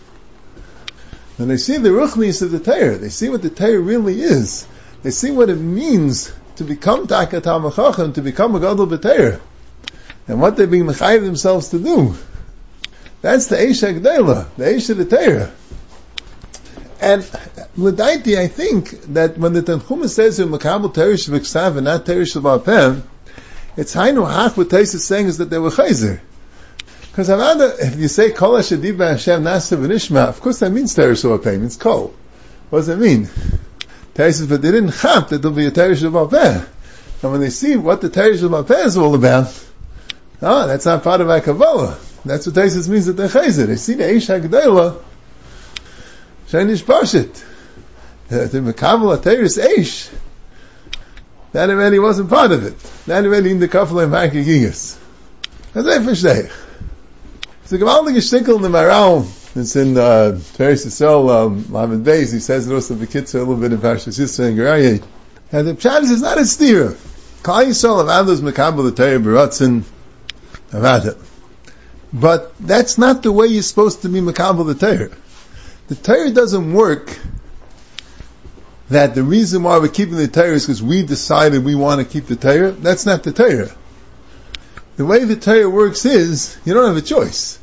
When 1.36 1.50
they 1.50 1.58
see 1.58 1.78
the 1.78 1.90
ruchnis 1.90 2.42
of 2.42 2.52
the 2.52 2.60
Torah, 2.60 2.98
they 2.98 3.10
see 3.10 3.28
what 3.28 3.42
the 3.42 3.50
Torah 3.50 3.80
really 3.80 4.22
is. 4.22 4.66
They 5.04 5.12
see 5.12 5.32
what 5.32 5.50
it 5.50 5.56
means 5.56 6.34
to 6.56 6.64
become 6.64 7.06
Takat 7.08 7.42
HaMachachim, 7.42 8.14
to 8.14 8.22
become 8.22 8.56
a 8.56 8.60
Gadol 8.62 8.88
B'Torah. 8.88 9.42
And 10.28 10.42
what 10.42 10.56
they're 10.56 10.68
being 10.68 10.86
mechayiv 10.86 11.24
themselves 11.24 11.70
to 11.70 11.80
do. 11.80 12.16
That's 13.28 13.48
the 13.48 13.58
Eish 13.58 13.84
HaGdela, 13.86 14.48
the 14.56 14.64
Eish 14.64 14.90
of 14.90 14.96
the 14.96 15.04
Torah. 15.04 15.52
And 17.02 17.30
L'daiti, 17.76 18.38
I 18.38 18.48
think 18.48 18.92
that 19.16 19.38
when 19.38 19.52
the 19.52 19.62
Tanchuma 19.62 20.08
says 20.08 20.40
in 20.40 20.48
Makabel 20.48 20.94
Teresh 20.94 21.28
V'Ksav 21.28 21.76
and 21.76 21.84
not 21.84 22.06
Teresh 22.06 22.40
V'Apem, 22.42 23.02
it's 23.76 23.94
Hainu 23.94 24.26
Hach 24.26 24.56
what 24.56 24.70
Tais 24.70 24.94
is 24.94 25.04
saying 25.04 25.26
is 25.26 25.40
that 25.40 25.50
they 25.50 25.60
were 25.60 25.72
Chayzer. 25.72 26.22
Because 27.12 27.30
if 27.82 28.00
you 28.00 28.08
say 28.08 28.32
Kol 28.32 28.54
HaShadiv 28.54 28.98
Hashem 28.98 29.44
Nasa 29.44 29.78
V'Nishma, 29.78 30.30
of 30.30 30.40
course 30.40 30.60
that 30.60 30.72
means 30.72 30.96
Teresh 30.96 31.26
V'Apem, 31.26 31.66
it's 31.66 31.76
Kol. 31.76 32.14
What 32.70 32.80
does 32.80 32.88
it 32.88 32.98
mean? 32.98 33.28
Tais 34.14 34.38
says, 34.38 34.48
but 34.48 34.62
they 34.62 34.72
didn't 34.72 34.94
chap 34.94 35.28
that 35.28 35.42
there'll 35.42 35.54
be 35.54 35.66
a 35.66 35.72
Teresh 35.72 36.10
V'Apem. 36.10 36.66
And 37.24 37.32
when 37.34 37.42
they 37.42 37.50
see 37.50 37.76
what 37.76 38.00
the 38.00 38.10
Teresh 38.10 38.38
V'Apem 38.38 38.86
is 38.86 38.96
all 38.96 39.16
about, 39.16 39.54
oh, 40.42 40.68
that's 40.68 40.86
not 40.86 41.04
part 41.04 41.20
of 41.20 41.30
our 41.30 41.42
Kabbalah. 41.42 42.00
That's 42.26 42.46
what 42.46 42.56
Taisus 42.56 42.90
means 42.90 43.06
that 43.06 43.14
they're 43.14 43.28
chayzer. 43.28 43.78
See 43.78 43.94
the 43.94 44.04
Eish 44.04 44.28
HaGdela, 44.28 45.02
Shainish 46.48 46.84
Pashit. 46.84 47.44
The 48.30 48.60
Mekabel 48.60 49.18
Ateiris 49.18 49.64
Eish. 49.64 50.14
That 51.54 51.70
already 51.70 51.98
wasn't 51.98 52.30
part 52.30 52.52
of 52.52 52.66
it. 52.66 52.78
That 53.06 53.26
already 53.26 53.52
in 53.52 53.60
the 53.60 53.70
Kafel 53.70 54.06
Hakigigas. 54.08 54.98
That's 55.74 55.88
a 55.88 56.00
Fishteich. 56.00 56.52
It's 57.64 57.72
a 57.72 57.78
gewaltige 57.78 58.18
Stickel 58.18 58.58
in 58.58 58.62
the 58.62 58.70
Maral. 58.70 59.26
It's 59.56 59.76
in, 59.76 59.98
uh, 59.98 60.40
Teres 60.54 60.86
Yisrael, 60.86 61.30
um, 61.30 61.72
Lamed 61.72 62.06
Beis. 62.06 62.32
He 62.34 62.40
says 62.40 62.68
it 62.68 62.74
also 62.74 62.96
the 62.96 63.08
kids 63.08 63.34
a 63.34 63.40
little 63.40 63.56
bit 63.56 63.72
in 63.72 63.80
Parshas 63.80 64.20
Yisrael 64.20 64.50
and 64.50 64.58
Gerayah. 64.58 65.04
And 65.52 65.68
the 65.68 65.74
Pshat 65.74 66.04
is 66.04 66.22
not 66.22 66.38
a 66.38 66.46
steer. 66.46 66.96
Kal 67.44 67.66
Yisrael 67.66 68.02
of 68.02 68.08
Adlos 68.08 68.42
Mekabel 68.42 68.90
the 68.90 68.92
Torah 68.92 69.20
Baratzin 69.20 69.84
Avadah. 70.72 71.18
But 72.14 72.58
that's 72.60 72.98
not 72.98 73.24
the 73.24 73.32
way 73.32 73.48
you're 73.48 73.64
supposed 73.64 74.04
to 74.04 74.10
be 74.10 74.20
Makabal 74.20 74.66
the 74.66 74.76
Torah. 74.76 75.16
The 75.88 75.96
Torah 75.96 76.32
doesn't 76.32 76.74
work 76.74 77.18
that 78.90 79.16
the 79.16 79.24
reason 79.24 79.64
why 79.64 79.80
we're 79.80 79.90
keeping 79.90 80.16
the 80.16 80.28
Torah 80.28 80.54
is 80.54 80.66
because 80.66 80.82
we 80.82 81.04
decided 81.04 81.66
we 81.66 81.76
want 81.76 82.00
to 82.00 82.06
keep 82.06 82.28
the 82.28 82.38
Torah. 82.38 82.72
That's 82.72 83.06
not 83.06 83.24
the 83.24 83.34
Torah. 83.34 83.72
The 84.96 85.06
way 85.06 85.26
the 85.26 85.36
Torah 85.36 85.70
works 85.70 86.06
is, 86.06 86.58
you 86.66 86.74
don't 86.74 86.88
have 86.88 86.98
a 86.98 87.02
choice. 87.02 87.60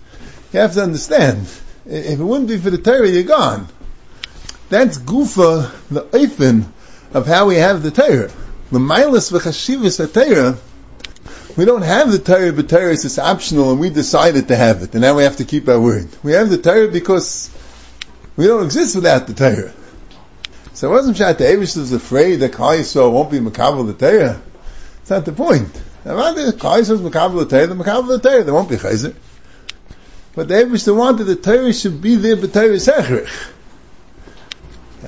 You 0.52 0.60
have 0.60 0.74
to 0.74 0.82
understand. 0.82 1.46
If 1.86 2.20
it 2.20 2.22
wouldn't 2.22 2.48
be 2.48 2.58
for 2.58 2.70
the 2.70 2.78
Torah, 2.78 3.08
you're 3.08 3.24
gone. 3.24 3.66
That's 4.68 4.98
Gufa, 4.98 5.72
the 5.88 6.02
Eifin 6.02 6.66
of 7.12 7.26
how 7.26 7.46
we 7.46 7.56
have 7.56 7.82
the 7.82 7.90
Torah. 7.90 8.30
The 8.70 8.78
Milas 8.78 9.32
v'chashivas 9.32 10.12
Torah 10.12 10.58
we 11.56 11.64
don't 11.64 11.82
have 11.82 12.10
the 12.10 12.18
Torah, 12.18 12.52
but 12.52 12.68
Torah 12.68 12.92
is 12.92 13.18
optional, 13.18 13.70
and 13.70 13.80
we 13.80 13.90
decided 13.90 14.48
to 14.48 14.56
have 14.56 14.82
it, 14.82 14.92
and 14.92 15.02
now 15.02 15.14
we 15.14 15.22
have 15.22 15.36
to 15.36 15.44
keep 15.44 15.68
our 15.68 15.80
word. 15.80 16.08
We 16.22 16.32
have 16.32 16.50
the 16.50 16.58
Torah 16.58 16.88
because 16.88 17.50
we 18.36 18.46
don't 18.46 18.64
exist 18.64 18.96
without 18.96 19.26
the 19.26 19.34
Torah. 19.34 19.72
So 20.72 20.88
it 20.88 20.92
wasn't 20.92 21.16
that 21.18 21.38
the 21.38 21.44
Avish 21.44 21.76
was 21.76 21.92
afraid 21.92 22.36
that 22.36 22.52
Yisrael 22.52 23.12
won't 23.12 23.30
be 23.30 23.38
Makabal 23.38 23.86
the 23.86 23.94
Torah. 23.94 24.42
That's 24.98 25.10
not 25.10 25.24
the 25.24 25.32
point. 25.32 25.68
Yisrael 26.04 26.78
is 26.78 27.00
Makabal 27.00 27.48
the 27.48 27.56
Torah, 27.56 27.66
the 27.68 27.76
Makabal 27.76 28.08
the 28.08 28.18
Torah, 28.18 28.42
they 28.42 28.52
won't 28.52 28.68
be 28.68 28.76
Chayzer. 28.76 29.14
But 30.34 30.48
the 30.48 30.54
Avish 30.54 30.96
wanted 30.96 31.24
the 31.24 31.36
Torah 31.36 31.72
should 31.72 32.02
be 32.02 32.16
there, 32.16 32.36
but 32.36 32.52
Torah 32.52 32.70
Sechrich. 32.70 33.52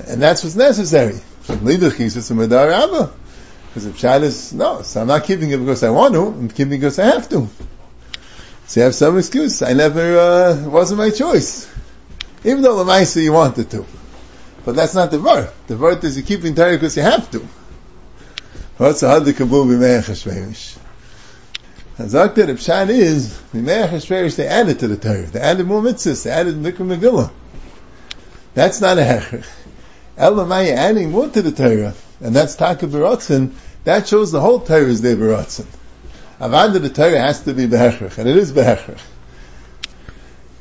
And 0.07 0.21
that's 0.21 0.43
what's 0.43 0.55
necessary. 0.55 1.19
Is 1.49 2.31
a 2.31 2.33
Medar 2.33 2.71
Abba. 2.71 3.13
Because 3.77 3.89
if 3.93 3.97
child 3.99 4.23
is, 4.23 4.53
no, 4.53 4.81
so 4.81 5.01
I'm 5.01 5.07
not 5.07 5.23
keeping 5.23 5.51
it 5.51 5.57
because 5.57 5.83
I 5.83 5.91
want 5.91 6.15
to, 6.15 6.25
I'm 6.25 6.49
keeping 6.49 6.73
it 6.73 6.77
because 6.77 6.97
I 6.97 7.05
have 7.05 7.29
to. 7.29 7.47
So 8.65 8.79
you 8.79 8.85
have 8.85 8.95
some 8.95 9.19
excuse. 9.19 9.61
I 9.61 9.73
never, 9.73 10.17
uh, 10.17 10.65
it 10.65 10.67
wasn't 10.67 10.97
my 10.97 11.11
choice. 11.11 11.71
Even 12.43 12.63
though 12.63 12.83
the 12.83 12.91
Maisa 12.91 13.21
you 13.21 13.33
wanted 13.33 13.69
to. 13.69 13.85
But 14.65 14.75
that's 14.75 14.95
not 14.95 15.11
the 15.11 15.21
word. 15.21 15.51
The 15.67 15.77
word 15.77 16.03
is 16.03 16.17
you're 16.17 16.25
keeping 16.25 16.55
Torah 16.55 16.71
because 16.71 16.97
you 16.97 17.03
have 17.03 17.29
to. 17.29 17.47
What's 18.77 19.01
the 19.01 19.09
Hadli 19.09 19.37
Kabul 19.37 19.65
B'me'ach 19.65 20.09
HaShverish? 20.09 20.79
And 21.99 22.09
Zakta 22.09 22.47
the 22.47 22.53
Pshat 22.53 22.89
is, 22.89 23.39
B'me'ach 23.53 23.89
HaShverish, 23.89 24.37
they 24.37 24.47
added 24.47 24.79
to 24.79 24.87
the 24.87 24.97
Torah. 24.97 25.27
They 25.27 25.39
added 25.39 25.67
more 25.67 25.83
mitzvahs. 25.83 26.23
They 26.23 26.31
added 26.31 26.55
Mikra 26.55 26.97
Megillah. 26.97 27.29
That's 28.55 28.81
not 28.81 28.97
a 28.97 29.01
hechach. 29.01 29.47
Elamai 30.17 30.71
adding 30.71 31.11
more 31.11 31.29
to 31.29 31.43
the 31.43 31.51
Torah. 31.51 31.93
And 32.19 32.35
that's 32.35 32.55
Taka 32.55 32.87
B'rotzen. 32.87 33.53
That 33.87 34.05
shows 34.05 34.33
the 34.33 34.41
whole 34.41 34.59
Torah 34.59 34.83
is 34.83 34.99
there 34.99 35.15
B'rotzen. 35.15 35.65
Avanda 36.41 36.81
the 36.81 36.89
Torah 36.89 37.21
has 37.21 37.43
to 37.43 37.53
be 37.53 37.67
behechrich, 37.67 38.17
and 38.17 38.27
it 38.27 38.35
is 38.35 38.51
behechrich. 38.51 38.99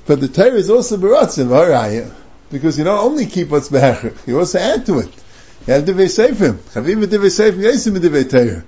But 0.06 0.20
the 0.20 0.28
Torah 0.28 0.52
is 0.52 0.70
also 0.70 0.96
beratzin, 0.96 1.48
v'harayah, 1.48 2.14
because 2.52 2.78
you 2.78 2.84
don't 2.84 3.00
only 3.00 3.26
keep 3.26 3.48
what's 3.48 3.68
behechrich, 3.68 4.28
you 4.28 4.38
also 4.38 4.60
add 4.60 4.86
to 4.86 5.00
it. 5.00 5.12
You 5.66 5.72
have 5.72 5.82
divei 5.82 6.06
seifim. 6.06 6.52
Chavim 6.72 7.04
divei 7.04 7.26
seifim 7.26 7.64
yesim 7.64 7.98
divei 7.98 8.30
Torah. 8.30 8.62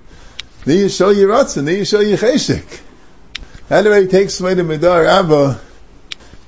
Then 0.65 0.77
you 0.77 0.89
show 0.89 1.11
your 1.11 1.31
ratzin, 1.31 1.65
then 1.65 1.77
you 1.77 1.85
show 1.85 2.01
your 2.01 2.19
cheshik. 2.19 2.81
That 3.69 3.87
he 3.87 4.09
takes 4.09 4.41
away 4.41 4.55
the 4.55 4.63
midar 4.63 5.07
abba. 5.07 5.61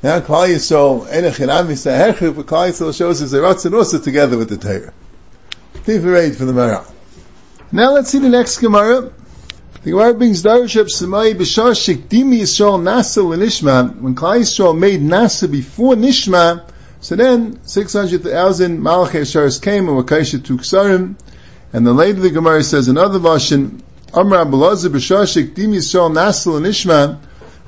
Now 0.02 0.18
Klal 0.18 0.48
Yisrael, 0.48 1.06
enech 1.06 1.38
and 1.38 1.52
amis 1.52 1.84
hechrik, 1.84 2.34
but 2.34 2.46
Klal 2.46 2.70
Yisrael 2.70 2.92
shows 2.92 3.20
his 3.20 3.32
ratzin 3.34 3.72
also 3.72 4.00
together 4.00 4.36
with 4.36 4.48
the 4.48 4.56
Torah. 4.56 4.92
Tiferate 5.84 6.34
for 6.34 6.44
the 6.44 6.52
Maral. 6.52 6.92
Now 7.72 7.92
let's 7.92 8.10
see 8.10 8.18
the 8.18 8.28
next 8.28 8.58
Gemara. 8.58 9.12
The 9.84 9.90
Gemara 9.92 10.14
brings 10.14 10.42
Darushab 10.42 10.86
Samai 10.86 11.34
B'Shar 11.34 11.70
Shekdimi 11.70 12.40
Yisrael 12.40 12.82
Nasa 12.82 13.24
L'Nishma. 13.24 13.96
When 14.00 14.16
Klal 14.16 14.40
Yisrael 14.40 14.76
made 14.76 15.00
Nasa 15.00 15.48
before 15.48 15.94
Nishma, 15.94 16.68
so 17.00 17.14
then 17.14 17.60
600,000 17.64 18.80
Malachei 18.80 19.20
Sharis 19.20 19.62
came 19.62 19.88
and 19.88 20.04
Wakaisha 20.04 20.44
took 20.44 20.62
Sarim. 20.62 21.14
And 21.72 21.86
then 21.86 21.96
later 21.96 22.18
the 22.18 22.30
Gemara 22.30 22.64
says 22.64 22.88
another 22.88 23.20
version, 23.20 23.80
Amr 24.12 24.38
Abulazar 24.38 24.88
B'Shar 24.88 25.22
Shekdimi 25.22 25.76
Yisrael 25.76 26.12
Nasa 26.12 26.52
L'Nishma. 26.52 27.20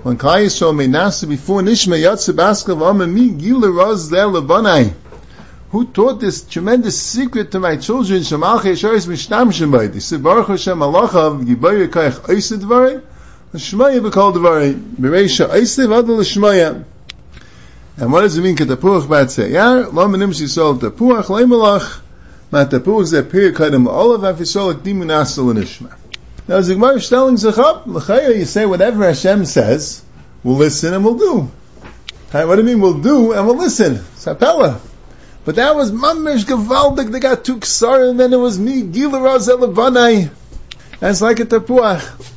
When 0.03 0.19
Klal 0.19 0.47
Yisrael 0.47 0.75
made 0.75 0.91
Nasa 0.91 1.29
before 1.29 1.61
Nishma, 1.61 1.97
Yatzib 1.97 2.39
Askav 2.39 2.85
Amr 2.85 3.07
Mi 3.07 3.31
Gila 3.31 3.71
Raz 3.71 4.11
Le'Lebanai 4.11 4.95
who 5.73 5.87
taught 5.87 6.21
this 6.21 6.45
tremendous 6.45 7.01
secret 7.01 7.51
to 7.51 7.59
my 7.59 7.77
children, 7.79 8.21
Shemalche 8.21 8.73
Yesharis 8.73 9.07
Mishtamshim 9.07 9.73
by. 9.73 9.87
They 9.87 10.01
said, 10.01 10.23
Baruch 10.23 10.49
Hashem 10.49 10.79
Alachav, 10.79 11.47
Gibayah 11.47 11.89
Kaich 11.89 12.21
Oisid 12.29 12.59
Dvarei, 12.59 13.03
L'Shmaya 13.55 14.01
B'Kol 14.07 14.35
Dvarei, 14.35 14.75
Bereisha 14.75 15.49
Oisid 15.49 15.87
V'Adal 15.87 16.19
L'Shmaya. 16.19 16.85
And 17.97 18.13
what 18.13 18.21
does 18.21 18.37
it 18.37 18.43
mean, 18.43 18.55
Ketapuach 18.55 19.09
Bat 19.09 19.29
Seyar, 19.29 19.91
Lo 19.91 20.09
Menim 20.09 20.35
Shisol 20.35 20.79
Tapuach, 20.79 21.25
Leimelach, 21.25 22.03
Ma 22.51 22.67
Tapuach 22.67 23.11
Zeh 23.11 23.31
Pir 23.31 23.53
Kadam 23.53 23.89
Olav, 23.89 24.21
Afisol 24.21 24.75
Akdimu 24.75 25.07
Nasal 25.07 25.47
L'Nishma. 25.47 25.97
Now, 26.49 26.57
as 26.57 26.69
the 26.69 26.75
Gemara 26.75 26.97
is 26.97 27.09
telling 27.09 27.39
Zechab, 27.39 27.87
L'Chaya, 27.87 28.37
you 28.37 28.45
say 28.45 28.67
whatever 28.67 29.07
Hashem 29.07 29.47
says, 29.47 30.03
we'll 30.45 30.57
listen 30.57 30.93
and 30.93 31.03
we'll 31.03 31.17
do. 31.17 31.51
What 32.31 32.57
do 32.57 32.61
you 32.61 32.67
mean 32.67 32.81
we'll 32.81 33.01
do 33.01 33.33
and 33.33 33.47
we'll 33.47 33.57
listen? 33.57 33.95
Sapella. 34.17 34.79
But 35.45 35.57
that 35.57 35.75
was 35.75 35.91
mamish 35.91 36.45
gavaldik. 36.45 37.11
They 37.11 37.21
got 37.21 37.45
two 37.45 37.57
ksar, 37.57 38.11
and 38.11 38.21
then 38.21 38.33
it 38.33 38.37
was 38.37 38.59
me 38.59 38.83
gilaraz 38.83 39.49
elavanai. 39.49 40.31
That's 41.01 41.21
like 41.21 41.41
a 41.41 41.45
tapuach. 41.45 42.31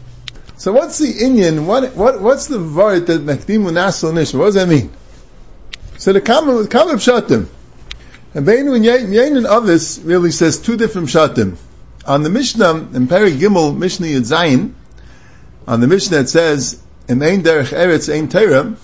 So 0.58 0.74
what's 0.74 0.98
the 0.98 1.12
Indian? 1.12 1.68
What 1.68 1.96
what 1.96 2.20
what's 2.20 2.48
the 2.48 2.60
word 2.60 3.08
that 3.08 3.22
mekdimu 3.22 3.72
nasal 3.74 4.12
nishma? 4.12 4.40
What 4.40 4.46
does 4.46 4.56
that 4.56 4.68
mean? 4.68 4.92
So 5.98 6.14
the 6.14 6.22
common 6.22 6.66
common 6.68 6.96
pshatim. 6.96 7.48
And 8.34 8.48
Beinu 8.48 8.76
and 8.76 8.84
Yain 8.84 9.38
and 9.38 9.46
others 9.46 10.00
really 10.02 10.32
says 10.32 10.58
two 10.60 10.76
different 10.76 11.10
pshatim. 11.10 11.58
On 12.08 12.24
the 12.24 12.30
Mishnah 12.30 12.90
in 12.94 13.08
Peri 13.08 13.32
Gimel 13.34 13.78
Mishnah 13.78 14.08
Yudzayin, 14.08 14.74
on 15.68 15.80
the 15.80 15.88
Mishnah 15.88 16.20
it 16.20 16.30
says, 16.30 16.82
"In 17.08 17.22
Ein 17.22 17.44
Derech 17.44 17.72
Eretz 17.72 18.12
Ein 18.12 18.30
Torah," 18.30 18.76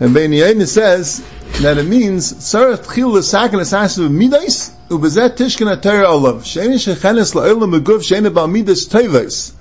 and 0.00 0.14
Beinu 0.14 0.40
Yain 0.42 0.66
says 0.66 1.24
that 1.62 1.78
it 1.78 1.84
means 1.84 2.44
Sarah 2.44 2.76
Tchil 2.76 3.12
L'Sakin 3.12 3.60
L'Sasin 3.60 4.10
Midas 4.10 4.70
Ubezet 4.88 5.36
Tishkin 5.36 5.72
HaTorah 5.72 6.08
Olav 6.08 6.42
Shein 6.42 6.74
Shechenes 6.74 7.34
La'olam 7.34 7.78
Meguf 7.78 8.00
Shein 8.00 8.28
Abal 8.28 8.50
Midas 8.50 8.88
Teves 8.88 9.52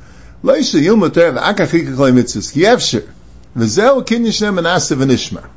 Leisha 0.44 0.82
Yilma 0.82 1.14
Torah 1.14 1.34
V'Akachik 1.34 1.96
Klei 1.96 2.12
Mitzvahs 2.12 2.56
Yevsher 2.56 3.08
V'zeu 3.56 4.06
Kin 4.06 4.24
Yishem 4.24 4.60
Anasav 4.60 4.98
V'Nishma 4.98 5.48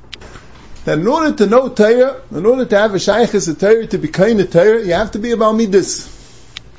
that 0.87 1.01
in 1.01 1.09
order 1.09 1.37
to 1.37 1.47
know 1.47 1.69
Torah, 1.69 2.23
in 2.31 2.47
order 2.47 2.65
to 2.65 2.79
have 2.79 2.95
a 2.95 3.01
Shaykh 3.01 3.35
as 3.35 3.49
a 3.49 3.55
Torah, 3.57 3.89
to 3.89 3.99
become 3.99 4.39
a 4.39 4.45
Torah, 4.45 4.85
you 4.85 4.93
have 4.93 5.11
to 5.13 5.19
be 5.19 5.33
about 5.33 5.57
Midas. 5.57 6.13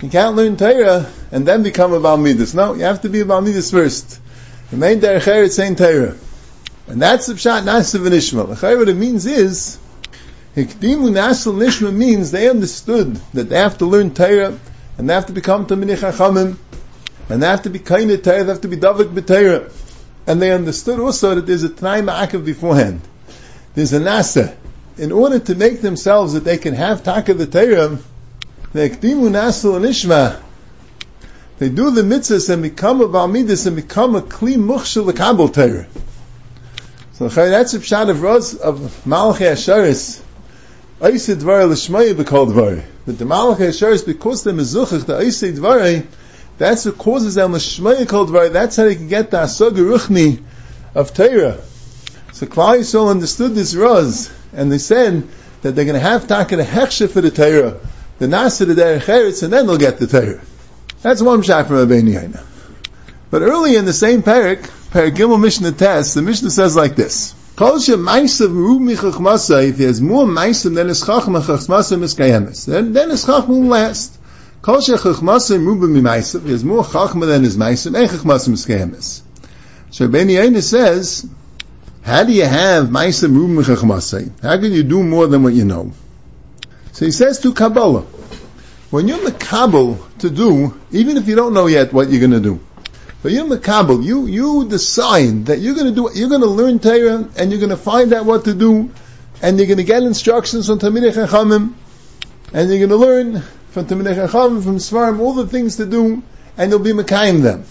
You 0.01 0.09
can't 0.09 0.33
learn 0.33 0.55
Torah 0.55 1.11
and 1.29 1.45
then 1.45 1.61
become 1.61 1.91
about 1.91 2.21
Midas. 2.21 2.53
No, 2.53 2.73
you 2.73 2.83
have 2.83 3.01
to 3.01 3.09
be 3.09 3.19
about 3.19 3.43
Midas 3.43 3.69
first. 3.69 4.21
The 4.71 4.77
main 4.77 5.01
Derech 5.01 5.23
Eretz 5.23 5.51
saying 5.51 5.75
Torah. 5.75 6.15
And 6.87 7.01
that's 7.01 7.25
the 7.25 7.33
pshat 7.33 7.63
nasiv 7.63 8.05
and 8.05 8.15
ishma. 8.15 8.47
What 8.47 8.87
it 8.87 8.95
means 8.95 9.25
is, 9.25 9.77
hikdimu 10.55 11.11
nasil 11.11 11.53
nishma 11.53 11.93
means 11.93 12.31
they 12.31 12.49
understood 12.49 13.15
that 13.33 13.49
they 13.49 13.57
have 13.57 13.77
to 13.79 13.85
learn 13.85 14.13
Torah, 14.13 14.57
and 14.97 15.09
they 15.09 15.13
have 15.13 15.25
to 15.25 15.33
become 15.33 15.65
Tamini 15.65 15.97
Chachamim, 15.97 16.55
and 17.29 17.43
they 17.43 17.47
have 17.47 17.63
to 17.63 17.69
be 17.69 17.79
kind 17.79 18.09
of 18.11 18.21
Torah, 18.21 18.43
they 18.43 18.49
have 18.51 18.61
to 18.61 18.69
be 18.69 18.77
Davik 18.77 19.13
b'Torah. 19.13 19.71
And 20.27 20.41
they 20.41 20.51
understood 20.51 20.99
also 20.99 21.35
that 21.35 21.45
there's 21.45 21.63
a 21.63 21.69
Tanai 21.69 22.01
Ma'akav 22.01 22.45
beforehand. 22.45 23.01
There's 23.75 23.93
a 23.93 23.99
Nasa. 23.99 24.55
In 24.97 25.11
order 25.11 25.39
to 25.39 25.55
make 25.55 25.81
themselves 25.81 26.33
that 26.33 26.43
they 26.43 26.57
can 26.57 26.73
have 26.73 27.03
Taka 27.03 27.33
the 27.33 27.47
Torah, 27.47 27.99
hikdimu 28.73 29.29
nasil 29.29 29.75
and 29.75 29.85
ishma, 29.85 30.41
they 31.59 31.69
do 31.69 31.91
the 31.91 32.01
mitzvahs 32.01 32.49
and 32.49 32.61
become 32.63 33.01
a 33.01 33.07
Balmidis 33.07 33.67
and 33.67 33.75
become 33.75 34.15
a 34.15 34.21
Kli 34.21 34.55
Mukhshel 34.55 35.13
Kabul 35.15 35.49
Torah. 35.49 35.87
So 37.17 37.29
that's 37.29 37.73
a 37.73 37.79
pshat 37.79 38.11
of 38.11 38.21
Ros 38.21 38.53
of 38.53 38.77
Malachei 39.03 39.51
Asharis. 39.51 40.21
Oisei 40.99 41.33
Dvar 41.33 41.67
L'Shmaya 41.67 42.13
B'Kol 42.13 42.53
Dvar. 42.53 42.83
But 43.07 43.17
the 43.17 43.25
Malachei 43.25 43.69
Asharis, 43.69 44.05
because 44.05 44.43
they're 44.43 44.53
Mezuchach, 44.53 45.07
the 45.07 45.13
Oisei 45.13 45.57
Dvar, 45.57 46.05
that's 46.59 46.85
what 46.85 46.99
causes 46.99 47.33
them 47.33 47.53
L'Shmaya 47.53 48.07
Kol 48.07 48.27
Dvar. 48.27 48.53
That's 48.53 48.75
how 48.75 48.83
they 48.83 48.93
can 48.93 49.07
get 49.07 49.31
the 49.31 49.37
Asaga 49.37 49.77
Ruchni 49.77 50.43
of 50.93 51.11
Torah. 51.11 51.59
So 52.33 52.45
Klal 52.45 52.81
Yisrael 52.81 53.09
understood 53.09 53.55
this 53.55 53.73
Ros, 53.73 54.31
and 54.53 54.71
they 54.71 54.77
said 54.77 55.27
that 55.63 55.71
they're 55.71 55.85
going 55.85 55.95
to 55.95 55.99
have 55.99 56.21
to 56.21 56.27
Taka 56.27 56.57
the 56.57 56.63
Hechshe 56.63 57.09
for 57.09 57.21
the 57.21 57.31
Torah, 57.31 57.79
the 58.19 58.27
Nasa 58.27 58.67
the 58.67 58.75
Derech 58.75 59.05
Eretz, 59.05 59.41
and 59.41 59.51
then 59.51 59.65
they'll 59.65 59.77
get 59.77 59.97
the 59.97 60.05
Torah. 60.05 60.39
That's 61.01 61.23
one 61.23 61.41
pshat 61.41 61.65
from 61.65 61.77
Rabbeinu. 61.77 62.43
But 63.31 63.41
early 63.41 63.75
in 63.75 63.85
the 63.85 63.93
same 63.93 64.21
parak, 64.21 64.69
Paragimel 64.97 65.39
Mishnah 65.39 65.73
test, 65.73 66.15
the 66.15 66.23
Mishnah 66.23 66.49
says 66.49 66.75
like 66.75 66.95
this. 66.95 67.35
If 67.59 67.85
he 69.77 69.83
has 69.83 70.01
more 70.01 70.25
maisav 70.25 70.73
than 70.73 70.87
his 70.87 71.03
chachma, 71.03 71.39
chachmasa 71.39 71.99
miskayemis. 71.99 72.65
Then, 72.65 72.93
then 72.93 73.11
his 73.11 73.23
chachma 73.23 73.47
will 73.47 73.65
last. 73.65 74.19
Maisav, 74.63 76.43
he 76.45 76.51
has 76.51 76.63
more 76.63 76.83
chachma 76.83 77.27
than 77.27 77.43
his 77.43 77.57
maisav, 77.57 77.93
and 77.93 78.09
chachmasa 78.09 78.49
miskayemis. 78.49 79.21
So 79.91 80.07
Ben 80.07 80.29
Yaina 80.29 80.63
says, 80.63 81.29
how 82.01 82.23
do 82.23 82.33
you 82.33 82.45
have 82.45 82.87
maisav 82.87 83.29
rub 83.37 83.51
michachmasa? 83.51 84.31
How 84.41 84.57
can 84.59 84.71
you 84.71 84.81
do 84.81 85.03
more 85.03 85.27
than 85.27 85.43
what 85.43 85.53
you 85.53 85.65
know? 85.65 85.91
So 86.93 87.05
he 87.05 87.11
says 87.11 87.39
to 87.41 87.53
Kabbalah, 87.53 88.01
when 88.89 89.07
you're 89.07 89.19
Makabal 89.19 89.99
to 90.17 90.31
do, 90.31 90.73
even 90.89 91.17
if 91.17 91.27
you 91.27 91.35
don't 91.35 91.53
know 91.53 91.67
yet 91.67 91.93
what 91.93 92.09
you're 92.09 92.19
going 92.19 92.31
to 92.31 92.39
do, 92.39 92.61
but 93.21 93.31
you're 93.31 93.45
Makabal, 93.45 94.03
you, 94.03 94.25
you 94.27 94.67
decide 94.67 95.47
that 95.47 95.59
you're 95.59 95.75
gonna 95.75 95.91
do, 95.91 96.09
you're 96.13 96.29
gonna 96.29 96.45
learn 96.45 96.79
Torah, 96.79 97.27
and 97.35 97.51
you're 97.51 97.59
gonna 97.59 97.77
find 97.77 98.13
out 98.13 98.25
what 98.25 98.45
to 98.45 98.53
do, 98.53 98.91
and 99.41 99.57
you're 99.57 99.67
gonna 99.67 99.83
get 99.83 100.03
instructions 100.03 100.67
from 100.67 100.79
Talmidei 100.79 101.13
Chachamim, 101.13 101.73
and 102.53 102.69
you're 102.69 102.87
gonna 102.87 102.99
learn 102.99 103.41
from 103.71 103.85
Talmidei 103.87 104.15
Chachamim, 104.15 104.63
from 104.63 104.77
Svarim, 104.77 105.19
all 105.19 105.33
the 105.33 105.47
things 105.47 105.77
to 105.77 105.85
do, 105.85 106.21
and 106.57 106.71
you'll 106.71 106.79
be 106.79 106.91
Makayim 106.91 107.41
them. 107.41 107.65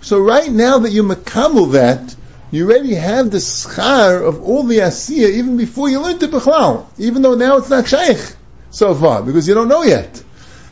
So 0.00 0.20
right 0.20 0.50
now 0.50 0.78
that 0.78 0.90
you're 0.90 1.04
Makabal 1.04 1.72
that, 1.72 2.14
you 2.52 2.64
already 2.64 2.94
have 2.94 3.30
the 3.30 3.38
schar 3.38 4.26
of 4.26 4.42
all 4.42 4.62
the 4.62 4.78
Asiya 4.78 5.30
even 5.30 5.56
before 5.56 5.88
you 5.88 6.00
learned 6.00 6.20
the 6.20 6.28
Bechlal, 6.28 6.86
even 6.96 7.22
though 7.22 7.34
now 7.34 7.56
it's 7.56 7.70
not 7.70 7.88
Shaykh. 7.88 8.36
so 8.70 8.94
far, 8.94 9.22
because 9.22 9.48
you 9.48 9.54
don't 9.54 9.68
know 9.68 9.82
yet. 9.82 10.22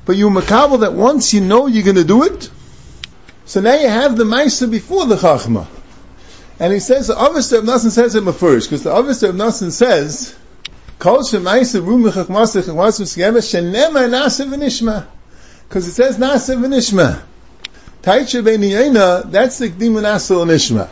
But 0.06 0.16
you 0.16 0.28
makabel 0.28 0.80
that 0.80 0.92
once 0.92 1.32
you 1.34 1.40
know 1.40 1.66
you're 1.66 1.82
going 1.82 1.96
to 1.96 2.04
do 2.04 2.24
it, 2.24 2.50
so 3.44 3.60
now 3.60 3.74
you 3.74 3.88
have 3.88 4.16
the 4.16 4.24
Maisa 4.24 4.70
before 4.70 5.06
the 5.06 5.16
Chachma. 5.16 5.66
And 6.58 6.72
he 6.72 6.80
says, 6.80 7.08
the 7.08 7.14
Avester 7.14 7.58
of 7.58 7.64
Nasan 7.64 7.90
says 7.90 8.14
it 8.14 8.32
first, 8.32 8.70
because 8.70 8.84
the 8.84 8.90
Avester 8.90 9.30
of 9.30 9.34
Nasan 9.34 9.72
says, 9.72 10.36
Kol 10.98 11.18
Shemaisa 11.18 11.84
Rum 11.84 12.04
Chachmasa 12.04 12.62
Chachmasa 12.62 13.02
Sgema 13.02 13.38
Shenema 13.38 14.08
Nasa 14.08 14.46
V'nishma. 14.46 15.06
Because 15.68 15.88
it 15.88 15.92
says 15.92 16.16
Nasa 16.16 16.56
V'nishma. 16.56 17.22
Taicha 18.02 18.42
B'niyena, 18.42 19.30
that's 19.30 19.58
the 19.58 19.70
Gdimun 19.70 20.04
Asal 20.04 20.44
Nishma. 20.44 20.88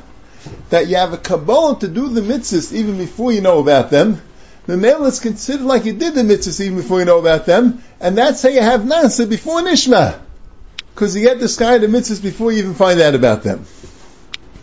That 0.70 0.88
you 0.88 0.96
have 0.96 1.12
a 1.12 1.18
Kabbalah 1.18 1.78
to 1.80 1.88
do 1.88 2.08
the 2.08 2.22
mitzvahs 2.22 2.72
even 2.72 2.98
before 2.98 3.32
you 3.32 3.40
know 3.40 3.58
about 3.60 3.90
them. 3.90 4.20
The 4.66 4.76
male 4.76 5.04
is 5.04 5.20
considered 5.20 5.64
like 5.64 5.84
you 5.84 5.92
did 5.92 6.14
the 6.14 6.22
mitzvahs 6.22 6.60
even 6.60 6.78
before 6.78 6.98
you 6.98 7.04
know 7.04 7.18
about 7.18 7.46
them, 7.46 7.82
and 8.00 8.18
that's 8.18 8.42
how 8.42 8.48
you 8.48 8.62
have 8.62 8.80
Nasa 8.80 9.28
before 9.28 9.60
Nishma. 9.60 10.18
Because 10.94 11.16
you 11.16 11.22
get 11.22 11.40
the 11.40 11.48
sky 11.48 11.78
the 11.78 11.86
mitzvahs 11.86 12.22
before 12.22 12.52
you 12.52 12.58
even 12.58 12.74
find 12.74 13.00
out 13.00 13.14
about 13.14 13.42
them. 13.42 13.64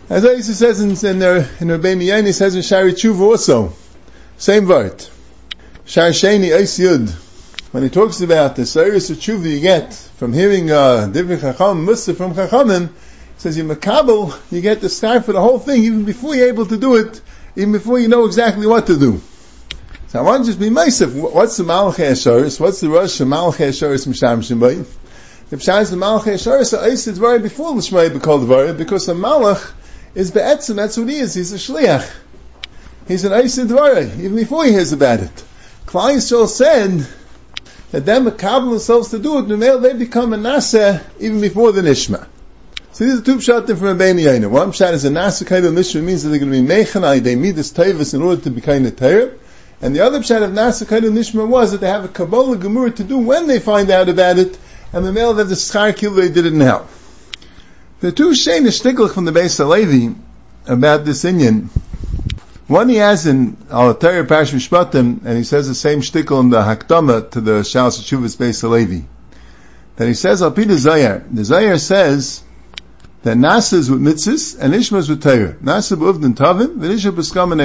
As 0.08 0.24
Isa 0.24 0.54
says 0.54 0.80
in, 0.80 0.90
in, 0.90 1.22
uh, 1.22 1.46
in 1.60 1.68
Rabbeinu 1.68 2.04
Yain, 2.04 2.26
he 2.26 2.32
says 2.32 2.56
in 2.56 2.62
Shari 2.62 2.92
Tshuva 2.92 3.20
also, 3.20 3.72
same 4.38 4.66
word. 4.66 5.04
Shari 5.84 6.12
Sheni 6.12 6.54
Eis 6.54 6.78
Yud. 6.78 7.10
When 7.72 7.84
he 7.84 7.88
talks 7.88 8.20
about 8.20 8.56
the 8.56 8.66
serious 8.66 9.08
tshuva 9.10 9.48
you 9.48 9.60
get 9.60 9.94
from 9.94 10.32
hearing 10.32 10.72
uh, 10.72 11.08
Divrei 11.12 11.40
Chacham, 11.40 11.84
Musa 11.84 12.14
from 12.14 12.34
Chachamim, 12.34 12.88
he 12.88 12.94
says 13.36 13.56
you 13.56 13.62
makabel, 13.62 14.36
you 14.50 14.60
get 14.60 14.80
the 14.80 14.88
sky 14.88 15.20
for 15.20 15.32
the 15.32 15.40
whole 15.40 15.60
thing 15.60 15.84
even 15.84 16.04
before 16.04 16.34
you're 16.34 16.48
able 16.48 16.66
to 16.66 16.76
do 16.76 16.96
it, 16.96 17.20
even 17.54 17.70
before 17.70 18.00
you 18.00 18.08
know 18.08 18.24
exactly 18.24 18.66
what 18.66 18.88
to 18.88 18.98
do. 18.98 19.20
So 20.08 20.18
I 20.18 20.22
want 20.22 20.44
to 20.44 20.50
just 20.50 20.58
be 20.58 20.70
myself. 20.70 21.14
What's 21.14 21.56
the 21.56 21.62
Malachei 21.62 22.10
Ashoris? 22.10 22.58
What's 22.58 22.80
the 22.80 22.88
Rosh 22.88 23.20
Malachei 23.20 23.68
Ashoris 23.68 24.08
Misham 24.08 24.40
Shemay? 24.40 24.84
The 25.50 25.56
Pshah 25.56 25.82
is 25.82 25.90
the 25.90 25.96
Malachei 25.96 26.34
Ashoris 26.34 26.78
are 26.78 26.88
Eisid 26.88 27.14
Dvari 27.14 27.42
before 27.42 27.74
the 27.74 27.80
Shmei 27.80 28.08
B'Kol 28.08 28.46
Dvari 28.46 28.78
because 28.78 29.06
the 29.06 29.14
Malach 29.14 29.72
is 30.14 30.30
Be'etzim, 30.30 30.76
that's 30.76 30.96
what 30.96 31.08
he 31.08 31.16
is. 31.16 31.34
He's 31.34 31.52
a 31.52 31.56
Shliach. 31.56 32.08
He's 33.08 33.24
an 33.24 33.32
Dvari, 33.32 34.16
even 34.20 34.36
before 34.36 34.64
he 34.64 34.70
hears 34.70 34.92
about 34.92 35.18
it. 35.18 35.44
Klal 35.86 36.14
Yisrael 36.14 36.46
said 36.46 37.04
that 37.90 38.06
them 38.06 38.26
makabel 38.26 38.70
themselves 38.70 39.10
to 39.10 39.18
do 39.18 39.38
it, 39.38 39.50
and 39.50 39.60
they 39.60 39.92
become 39.94 40.32
a 40.32 40.36
Nasa 40.36 41.02
even 41.18 41.40
before 41.40 41.72
the 41.72 41.82
Nishma. 41.82 42.28
So 42.92 43.04
these 43.04 43.18
are 43.18 43.24
two 43.24 43.38
pshatim 43.38 43.76
from 43.76 43.98
Rabbeinu 43.98 44.22
Yaina. 44.22 44.48
One 44.48 44.70
pshat 44.70 44.92
is 44.92 45.04
a 45.04 45.10
Nasa 45.10 45.44
kind 45.44 45.66
of 45.66 45.74
Nishma 45.74 46.00
means 46.00 46.22
that 46.22 46.28
they're 46.28 46.38
going 46.38 46.52
to 46.52 46.62
be 46.62 46.64
Mechanai, 46.64 47.24
they 47.24 47.34
meet 47.34 47.56
this 47.56 47.72
Tavis 47.72 48.14
in 48.14 48.22
order 48.22 48.40
to 48.42 48.50
be 48.50 48.60
kind 48.60 48.86
of. 48.86 49.02
And 49.82 49.96
the 49.96 50.00
other 50.02 50.20
pshat 50.20 50.44
of 50.44 50.52
Nasa 50.52 50.86
kind 50.86 51.04
of 51.04 51.12
Nishma 51.12 51.44
was 51.44 51.72
that 51.72 51.80
they 51.80 51.88
have 51.88 52.04
a 52.04 52.08
Kabbalah 52.08 52.56
Gemurah 52.56 52.94
to 52.94 53.02
do 53.02 53.18
when 53.18 53.48
they 53.48 53.58
find 53.58 53.90
out 53.90 54.08
about 54.08 54.38
it, 54.38 54.56
and 54.92 55.04
the 55.04 55.12
male 55.12 55.34
that 55.34 55.44
the 55.44 55.54
Schar 55.54 55.96
Kil 55.96 56.12
they 56.12 56.28
did 56.28 56.46
it 56.46 56.52
now. 56.52 56.86
The 58.00 58.12
two 58.12 58.34
Shane 58.34 58.64
from 58.64 59.24
the 59.24 59.32
Beis 59.32 59.58
HaLevi 59.60 60.16
about 60.66 61.04
this 61.04 61.24
Indian. 61.24 61.70
One 62.66 62.88
he 62.88 62.96
has 62.96 63.26
in 63.26 63.56
Al 63.70 63.94
Torah 63.94 64.24
Parash 64.24 64.54
Mishpatim, 64.54 65.24
and 65.24 65.36
he 65.36 65.44
says 65.44 65.68
the 65.68 65.74
same 65.74 66.00
shtickle 66.00 66.40
in 66.40 66.50
the 66.50 66.62
Hakdama 66.62 67.30
to 67.32 67.40
the 67.40 67.62
Shal 67.62 67.90
Shuvas 67.90 68.36
Beis 68.36 68.62
HaLevi. 68.62 69.04
That 69.96 70.08
he 70.08 70.14
says 70.14 70.42
Al 70.42 70.52
Pida 70.52 70.76
Zayar. 70.76 71.24
The 71.30 71.42
Zayar 71.42 71.78
says 71.78 72.42
that 73.22 73.36
Nasa 73.36 73.74
is 73.74 73.90
with 73.90 74.00
mitzvahs 74.00 74.58
and 74.58 74.72
Ishma 74.72 74.98
is 74.98 75.08
with 75.08 75.22
Torah. 75.22 75.54
Nasa 75.54 75.96
b'uvdin 75.96 76.34
tavim, 76.34 76.78
v'nisha 76.78 77.12
b'skam 77.12 77.52
and 77.52 77.60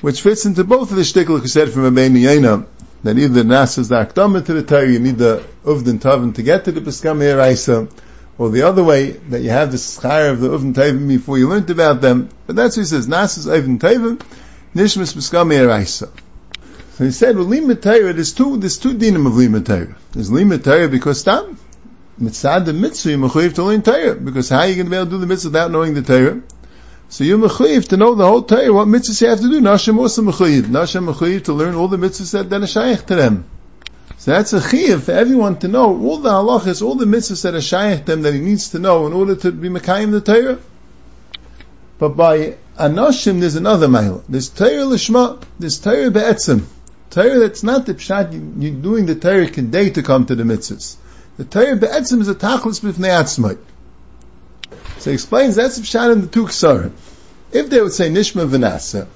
which 0.00 0.20
fits 0.20 0.44
into 0.44 0.64
both 0.64 0.90
of 0.90 0.96
the 0.98 1.02
shtickle 1.02 1.40
who 1.40 1.48
said 1.48 1.70
from 1.70 1.82
Rabbeinu 1.82 2.18
Yena, 2.18 2.66
that 3.04 3.18
either 3.18 3.44
Nas 3.44 3.78
is 3.78 3.90
the 3.90 3.96
Akdama 3.96 4.44
to 4.46 4.54
the 4.54 4.62
Torah, 4.62 4.90
you 4.90 4.98
need 4.98 5.18
the 5.18 5.44
Uvdin 5.64 5.98
Tavim 5.98 6.34
to 6.34 6.42
get 6.42 6.64
to 6.64 6.72
the 6.72 6.80
Piskam 6.80 7.20
Raisa, 7.20 7.86
or 8.38 8.48
the 8.48 8.62
other 8.62 8.82
way, 8.82 9.10
that 9.10 9.42
you 9.42 9.50
have 9.50 9.70
the 9.70 9.76
Schar 9.76 10.30
of 10.30 10.40
the 10.40 10.48
Uvdin 10.48 10.74
Tavim 10.74 11.06
before 11.06 11.38
you 11.38 11.48
learned 11.48 11.68
about 11.68 12.00
them. 12.00 12.30
But 12.46 12.56
that's 12.56 12.76
what 12.76 12.82
he 12.82 12.86
says, 12.86 13.06
Nas 13.06 13.36
is 13.36 13.46
Uvdin 13.46 13.78
Tavim, 13.78 14.20
Nishmas 14.74 15.14
Piskam 15.14 15.50
Raisa. 15.68 16.10
So 16.94 17.04
he 17.04 17.10
said, 17.10 17.36
well, 17.36 17.44
Lima 17.44 17.74
Torah, 17.74 18.12
there's 18.14 18.32
two, 18.32 18.56
there's 18.56 18.78
two 18.78 18.94
dinim 18.94 19.26
of 19.26 19.36
Lima 19.36 19.60
Torah. 19.60 19.94
There's 20.12 20.32
Lima 20.32 20.58
Torah 20.58 20.88
because 20.88 21.22
tam, 21.24 21.58
mitzad 22.18 22.64
the 22.64 22.72
mitzvah, 22.72 23.10
you 23.10 23.18
mechuyev 23.18 23.54
to 23.56 23.64
learn 23.64 23.82
Torah, 23.82 24.14
because 24.14 24.48
how 24.48 24.60
are 24.60 24.68
you 24.68 24.76
going 24.76 24.86
to 24.86 24.90
be 24.90 24.96
able 24.96 25.06
to 25.06 25.10
do 25.10 25.18
the 25.18 25.26
mitzvah 25.26 25.50
without 25.50 25.70
knowing 25.70 25.92
the 25.92 26.02
Torah? 26.02 26.40
So 27.14 27.22
you're 27.22 27.38
to 27.48 27.96
know 27.96 28.16
the 28.16 28.26
whole 28.26 28.42
Torah, 28.42 28.72
what 28.72 28.88
mitzvahs 28.88 29.20
you 29.20 29.28
have 29.28 29.40
to 29.40 29.48
do. 29.48 29.60
Nashim 29.60 29.98
also 29.98 30.22
mechuyev. 30.22 30.62
Nashim 30.62 31.14
mechuyev 31.14 31.44
to 31.44 31.52
learn 31.52 31.76
all 31.76 31.86
the 31.86 31.96
mitzvahs 31.96 32.48
that, 32.48 32.60
are 32.60 32.66
shaykh 32.66 33.06
to 33.06 33.14
them. 33.14 33.44
So 34.18 34.32
that's 34.32 34.52
a 34.52 34.58
chiyuv 34.58 35.02
for 35.02 35.12
everyone 35.12 35.60
to 35.60 35.68
know 35.68 35.96
all 35.96 36.18
the 36.18 36.30
halachas, 36.30 36.82
all 36.82 36.96
the 36.96 37.04
mitzvahs 37.04 37.44
that 37.44 37.54
are 37.54 37.60
shaykh 37.60 38.00
to 38.00 38.04
them 38.06 38.22
that 38.22 38.34
he 38.34 38.40
needs 38.40 38.70
to 38.70 38.80
know 38.80 39.06
in 39.06 39.12
order 39.12 39.36
to 39.36 39.52
be 39.52 39.68
mekayim 39.68 40.10
the 40.10 40.20
Torah. 40.20 40.58
But 42.00 42.16
by 42.16 42.56
anashim, 42.76 43.38
there's 43.38 43.54
another 43.54 43.86
mile. 43.86 44.24
There's 44.28 44.48
Torah 44.48 44.82
lishma, 44.82 45.40
there's 45.56 45.78
Torah 45.78 46.10
be'etzim. 46.10 46.64
Torah 47.10 47.38
that's 47.38 47.62
not 47.62 47.86
the 47.86 47.94
pshat, 47.94 48.32
you, 48.32 48.72
are 48.72 48.82
doing 48.82 49.06
the 49.06 49.14
Torah 49.14 49.46
day 49.46 49.90
to 49.90 50.02
come 50.02 50.26
to 50.26 50.34
the 50.34 50.42
mitzvahs. 50.42 50.96
The 51.36 51.44
Torah 51.44 51.76
be'etzim 51.76 52.22
is 52.22 52.28
a 52.28 52.34
tachlis 52.34 52.80
b'fnei 52.80 53.22
atzmai. 53.22 53.56
So 55.04 55.10
he 55.10 55.16
explains 55.16 55.54
that's 55.54 55.76
the 55.76 56.12
in 56.12 56.22
the 56.22 56.26
two 56.28 56.46
ksarim. 56.46 56.92
If 57.52 57.68
they 57.68 57.78
would 57.78 57.92
say 57.92 58.08
nishma 58.08 58.48
v'nasa, 58.48 59.06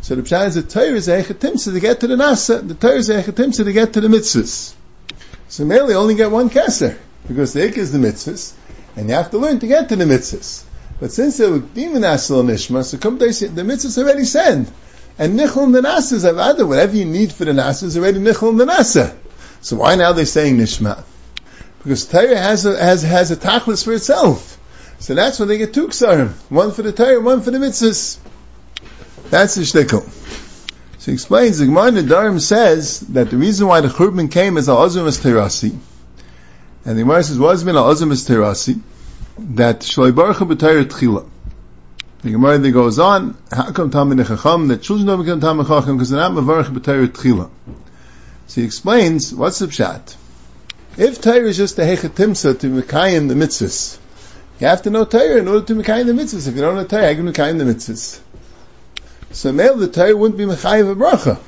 so 0.00 0.14
the 0.14 0.22
pshat 0.22 0.46
is 0.46 0.54
the 0.54 0.62
Torah 0.62 0.94
is 0.94 1.06
echetimsa 1.06 1.74
to 1.74 1.80
get 1.80 2.00
to 2.00 2.06
the 2.06 2.14
nasa, 2.14 2.66
the 2.66 2.72
Torah 2.72 2.94
is 2.94 3.10
echetimsa 3.10 3.64
to 3.64 3.72
get 3.74 3.92
to 3.92 4.00
the 4.00 4.08
mitzvahs. 4.08 4.72
So 5.48 5.66
merely 5.66 5.92
only 5.92 6.14
get 6.14 6.30
one 6.30 6.48
keser, 6.48 6.96
because 7.28 7.52
the 7.52 7.66
ik 7.66 7.76
is 7.76 7.92
the 7.92 7.98
mitzvahs, 7.98 8.54
and 8.96 9.10
you 9.10 9.16
have 9.16 9.30
to 9.32 9.36
learn 9.36 9.58
to 9.58 9.66
get 9.66 9.90
to 9.90 9.96
the 9.96 10.06
mitzvahs. 10.06 10.64
But 10.98 11.12
since 11.12 11.36
they 11.36 11.50
would 11.50 11.74
be 11.74 11.82
v'nasa 11.82 12.42
nishma, 12.42 12.82
so 12.82 12.96
come 12.96 13.20
say, 13.30 13.48
the 13.48 13.60
mitzvahs 13.64 14.02
already 14.02 14.24
said. 14.24 14.66
And 15.18 15.38
nichol 15.38 15.70
the 15.74 15.82
nasa 15.82 16.14
is 16.14 16.24
avada, 16.24 16.66
whatever 16.66 16.96
you 16.96 17.04
need 17.04 17.34
for 17.34 17.44
the 17.44 17.52
nasa 17.52 17.82
is 17.82 17.98
already 17.98 18.18
nichol 18.18 18.56
the 18.56 18.64
nasa. 18.64 19.14
So 19.60 19.76
why 19.76 19.96
now 19.96 20.14
they're 20.14 20.24
saying 20.24 20.56
nishma? 20.56 21.04
Because 21.82 22.06
Torah 22.06 22.34
has 22.34 22.64
a, 22.64 22.82
has, 22.82 23.02
has 23.02 23.30
a 23.30 23.36
tachlis 23.36 23.84
for 23.84 23.92
itself. 23.92 24.53
So 25.04 25.14
that's 25.14 25.38
when 25.38 25.48
they 25.48 25.58
get 25.58 25.74
two 25.74 25.88
ksarim. 25.88 26.30
One 26.48 26.72
for 26.72 26.80
the 26.80 26.90
Torah, 26.90 27.20
one 27.20 27.42
for 27.42 27.50
the 27.50 27.58
mitzvahs. 27.58 28.18
That's 29.28 29.54
the 29.54 29.60
shtickle. 29.60 30.02
So 30.98 31.10
he 31.10 31.12
explains, 31.12 31.58
the 31.58 31.66
Gemara 31.66 31.90
Darim 31.90 32.40
says 32.40 33.00
that 33.00 33.28
the 33.28 33.36
reason 33.36 33.66
why 33.66 33.82
the 33.82 33.88
Churban 33.88 34.32
came 34.32 34.56
is 34.56 34.66
al-Azum 34.66 35.06
is 35.06 35.18
Terasi. 35.18 35.78
And 36.86 36.96
the 36.96 37.02
Gemara 37.02 37.22
says, 37.22 37.38
what 37.38 37.50
has 37.50 37.68
al-Azum 37.68 38.12
is 38.12 38.26
Terasi? 38.26 38.80
That 39.36 39.80
Shloi 39.80 40.14
Baruch 40.14 40.38
b'Torah 40.38 40.84
Tchila. 40.86 41.28
The 42.22 42.30
Gemara 42.30 42.56
then 42.56 42.72
goes 42.72 42.98
on, 42.98 43.36
how 43.52 43.72
come 43.72 43.90
Tamid 43.90 44.24
Nechacham, 44.24 44.68
that 44.68 44.80
children 44.80 45.06
don't 45.06 45.22
become 45.22 45.38
Tamid 45.38 45.66
Nechacham 45.66 45.98
because 45.98 46.08
they're 46.08 46.20
not 46.20 46.32
Mavarach 46.32 46.74
b'Torah 46.74 47.08
Tchila. 47.08 47.50
So 48.46 48.62
he 48.62 48.66
explains, 48.66 49.34
what's 49.34 49.58
the 49.58 49.66
pshat? 49.66 50.16
If 50.96 51.20
Torah 51.20 51.46
is 51.46 51.58
just 51.58 51.78
a 51.78 51.82
hechatimsa 51.82 52.58
to 52.60 52.80
Mekayim 52.80 53.28
the 53.28 53.34
mitzvahs, 53.34 53.98
you 54.60 54.66
have 54.66 54.82
to 54.82 54.90
know 54.90 55.04
Torah 55.04 55.38
in 55.38 55.48
order 55.48 55.66
to 55.66 55.74
Mekayim 55.74 56.06
the 56.06 56.12
mitzvahs. 56.12 56.46
If 56.48 56.54
you 56.54 56.60
don't 56.60 56.76
know 56.76 56.84
Torah, 56.84 57.08
how 57.08 57.14
can 57.14 57.26
you 57.26 57.32
Mekayim 57.32 57.58
the 57.58 57.64
mitzvahs? 57.64 58.20
So 59.32 59.50
male 59.50 59.76
the 59.76 59.88
Torah 59.88 60.16
wouldn't 60.16 60.38
be 60.38 60.44
Mechayiv 60.44 60.92
a 60.92 60.94
bracha. 60.94 61.40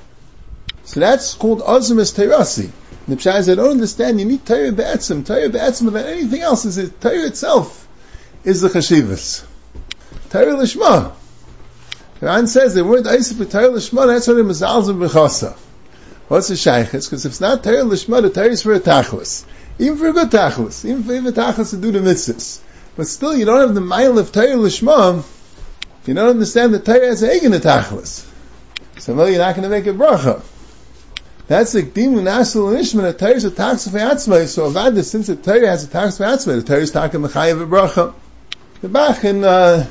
So 0.84 1.00
that's 1.00 1.34
called 1.34 1.60
Azimus 1.60 2.14
Terasi. 2.14 2.70
The 3.06 3.14
Pshah 3.14 3.34
says, 3.34 3.48
I 3.48 3.54
don't 3.54 3.70
understand, 3.70 4.18
you 4.18 4.26
need 4.26 4.44
Torah 4.44 4.72
Be'etzim. 4.72 5.24
Torah 5.24 5.48
Be'etzim 5.48 5.92
than 5.92 6.04
anything 6.04 6.42
else 6.42 6.64
is 6.64 6.78
it. 6.78 7.00
Torah 7.00 7.26
itself 7.26 7.86
is 8.42 8.60
the 8.60 8.68
Chashivas. 8.68 9.44
Torah 10.30 10.54
Lishma. 10.56 11.12
Quran 12.20 12.48
says 12.48 12.74
the 12.74 12.84
word 12.84 13.04
with 13.04 13.52
Torah 13.52 13.68
Lishma, 13.68 14.08
that's 14.08 14.26
what 14.26 14.36
it 14.36 14.46
is 14.46 14.60
Mizalzim 14.62 15.08
B'chasa. 15.08 15.56
What's 16.26 16.48
the 16.48 16.54
Shaykhis? 16.54 17.06
Because 17.08 17.24
if 17.24 17.32
it's 17.32 17.40
not 17.40 17.62
Torah 17.62 17.84
Lishma, 17.84 18.22
the 18.22 18.30
Torah 18.30 18.48
is 18.48 18.62
for 18.62 18.72
a 18.72 18.80
Tachlis. 18.80 19.44
Even 19.78 19.96
for 19.96 20.08
a 20.08 20.12
good 20.12 20.30
Tachlis. 20.30 20.84
Even 20.84 21.04
for 21.04 21.14
a 21.14 21.32
Tachlis 21.32 21.70
to 21.70 21.76
do 21.76 21.92
the 21.92 22.00
mitzvahs. 22.00 22.58
But 22.96 23.08
still, 23.08 23.36
you 23.36 23.44
don't 23.44 23.60
have 23.60 23.74
the 23.74 23.82
mile 23.82 24.18
of 24.18 24.32
Torah 24.32 24.56
Lishma. 24.56 25.22
You 26.06 26.14
don't 26.14 26.30
understand 26.30 26.72
that 26.72 26.86
Torah 26.86 27.06
has 27.06 27.22
a 27.22 27.28
egin 27.28 27.52
Tachlis. 27.60 28.26
So 28.98 29.14
no, 29.14 29.26
you're 29.26 29.38
not 29.38 29.54
going 29.54 29.64
to 29.64 29.68
make 29.68 29.86
a 29.86 29.90
bracha. 29.90 30.42
That's 31.46 31.72
the 31.72 31.82
Dimun 31.82 32.24
Asul 32.24 32.70
and 32.70 32.78
Ishma, 32.78 33.02
that 33.02 33.18
Torah 33.18 33.34
is 33.34 33.44
a 33.44 33.50
tax 33.50 33.86
of 33.86 33.92
Yatzmai, 33.92 34.46
so 34.46 34.70
Avada, 34.70 35.04
since 35.04 35.26
the 35.26 35.36
Torah 35.36 35.68
has 35.68 35.84
a 35.84 35.88
tax 35.88 36.18
of 36.18 36.26
Yatzmai, 36.26 36.56
the 36.56 36.62
Torah 36.62 36.80
is 36.80 36.90
talking 36.90 37.20
Mechayev 37.20 37.68
bracha. 37.68 38.14
The 38.80 38.88
Bach 38.88 39.22
in, 39.24 39.44
uh, 39.44 39.86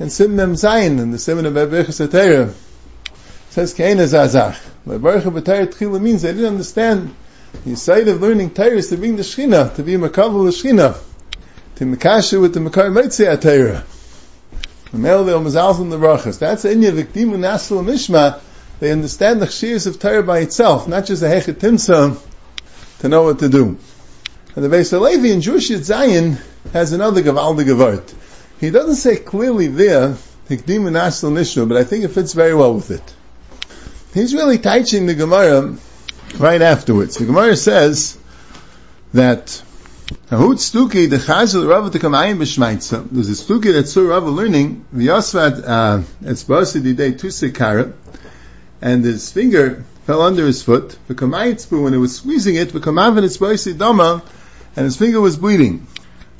in 0.00 0.10
Sim 0.10 0.34
Mem 0.36 0.54
Zayin, 0.54 0.98
in 0.98 1.12
the 1.12 1.18
Simon 1.18 1.46
of 1.46 1.54
Ebrichas 1.54 2.06
HaTorah, 2.06 2.52
says 3.50 3.74
Kein 3.74 3.98
Azazach. 3.98 4.60
But 4.84 5.00
Baruch 5.00 5.24
HaBatayr 5.24 5.72
Tchila 5.72 6.00
means 6.00 6.22
they 6.22 6.32
didn't 6.32 6.46
understand 6.46 7.14
the 7.64 7.76
side 7.76 8.08
of 8.08 8.20
learning 8.20 8.50
Torah 8.50 8.70
is 8.70 8.88
to 8.88 8.96
bring 8.98 9.16
the 9.16 9.22
Shechina, 9.22 9.74
to 9.76 9.82
be 9.84 9.94
Makabal 9.94 10.44
the 10.44 10.50
Shechina 10.50 10.98
to 11.76 11.84
Mikasha 11.84 12.40
with 12.40 12.54
the 12.54 12.60
Makar 12.60 12.90
Meitzei 12.90 13.36
Atayra. 13.36 13.84
The 14.92 14.98
male 14.98 15.24
the 15.24 15.32
Mazalzim 15.32 15.90
the 15.90 15.98
Brachas. 15.98 16.38
That's 16.38 16.64
Inya 16.64 16.92
Vikdimu 16.92 17.38
Nasal 17.38 17.82
Mishma, 17.82 18.40
they 18.80 18.92
understand 18.92 19.40
the 19.40 19.46
chshiyas 19.46 19.86
of 19.86 19.98
Torah 19.98 20.22
by 20.22 20.40
itself, 20.40 20.88
not 20.88 21.06
just 21.06 21.22
a 21.22 21.26
hechet 21.26 21.54
timsa 21.54 22.20
to 23.00 23.08
know 23.08 23.24
what 23.24 23.38
to 23.38 23.48
do. 23.48 23.78
And 24.54 24.64
the 24.64 24.68
Beis 24.68 24.98
Levi 24.98 25.28
in 25.28 25.40
Jewish 25.40 25.68
Zion 25.68 26.38
has 26.72 26.92
another 26.92 27.22
Gavaldi 27.22 27.64
Gevart. 27.64 28.14
He 28.60 28.70
doesn't 28.70 28.96
say 28.96 29.16
clearly 29.16 29.68
there, 29.68 30.16
Hikdim 30.48 30.86
and 30.86 30.96
Asl 30.96 31.32
Nishnu, 31.32 31.68
but 31.68 31.76
I 31.76 31.84
think 31.84 32.04
it 32.04 32.08
fits 32.08 32.34
very 32.34 32.54
well 32.54 32.74
with 32.74 32.90
it. 32.90 33.14
He's 34.12 34.34
really 34.34 34.58
teaching 34.58 35.06
the 35.06 35.14
Gemara 35.14 35.76
right 36.38 36.62
afterwards. 36.62 37.16
The 37.16 37.26
Gemara 37.26 37.56
says 37.56 38.18
that 39.12 39.62
Ahut 40.04 40.56
Stuki, 40.56 41.08
the 41.08 41.16
Chazal 41.16 41.66
Rava 41.66 41.88
to 41.88 41.98
come 41.98 42.12
ayin 42.12 42.36
b'shmaitza. 42.36 43.08
There's 43.10 43.30
a 43.30 43.42
Stuki 43.42 43.72
that 43.72 43.88
saw 43.88 44.02
Rava 44.02 44.28
learning, 44.28 44.84
V'yasvad, 44.94 45.64
uh, 45.66 46.02
it's 46.20 46.44
Basi 46.44 46.94
day 46.94 47.12
two 47.12 47.28
sekara, 47.28 47.94
and 48.82 49.02
his 49.02 49.32
finger 49.32 49.82
fell 50.04 50.20
under 50.20 50.44
his 50.44 50.62
foot, 50.62 50.98
V'kamayitzu, 51.08 51.82
when 51.82 51.94
it 51.94 51.96
was 51.96 52.16
squeezing 52.16 52.56
it, 52.56 52.68
V'kamavin 52.68 53.24
it's 53.24 53.38
Basi 53.38 53.78
dama, 53.78 54.22
and 54.76 54.84
his 54.84 54.98
finger 54.98 55.22
was 55.22 55.38
bleeding. 55.38 55.86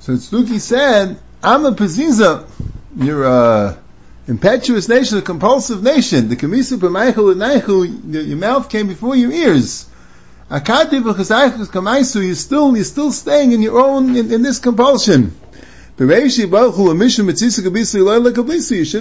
So 0.00 0.12
Stuki 0.12 0.60
said, 0.60 1.18
I'm 1.42 1.64
a 1.64 1.72
Peziza, 1.72 2.46
you're 2.94 3.24
a 3.24 3.78
impetuous 4.28 4.90
nation, 4.90 5.16
a 5.16 5.22
compulsive 5.22 5.82
nation. 5.82 6.28
The 6.28 6.36
Kamisu 6.36 6.76
P'maichel 6.76 8.28
your 8.28 8.36
mouth 8.36 8.68
came 8.68 8.88
before 8.88 9.16
your 9.16 9.32
ears. 9.32 9.88
You're 10.50 12.34
still, 12.34 12.76
you're 12.76 12.84
still 12.84 13.12
staying 13.12 13.52
in 13.52 13.62
your 13.62 13.80
own, 13.80 14.16
in, 14.16 14.32
in 14.32 14.42
this 14.42 14.58
compulsion. 14.58 15.34
You 15.98 16.28
should 16.28 16.52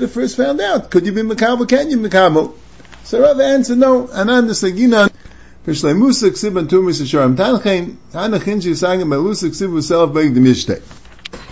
have 0.02 0.12
first 0.12 0.38
found 0.38 0.62
out. 0.62 0.92
Could 0.92 1.06
you 1.06 1.12
be 1.12 1.22
Makabal? 1.22 1.68
Can 1.68 1.90
you 1.90 1.98
Makabal? 1.98 2.56
So 3.04 3.22
Rav 3.22 3.40
answered, 3.40 3.78
no. 3.78 4.08
Anan 4.08 4.48
the 4.48 4.54
Saginan. 4.54 5.12
Musa 5.66 6.30
ksib 6.30 6.58
and 6.58 6.70
tumis 6.70 7.02
asharim 7.02 7.36
tanchein 7.36 7.98
shisangim 8.12 9.08
melusa 9.08 9.50
ksib 9.50 9.74
uself 9.74 10.14
beg 10.14 10.34
the 10.34 10.42
mishtei. 10.42 10.82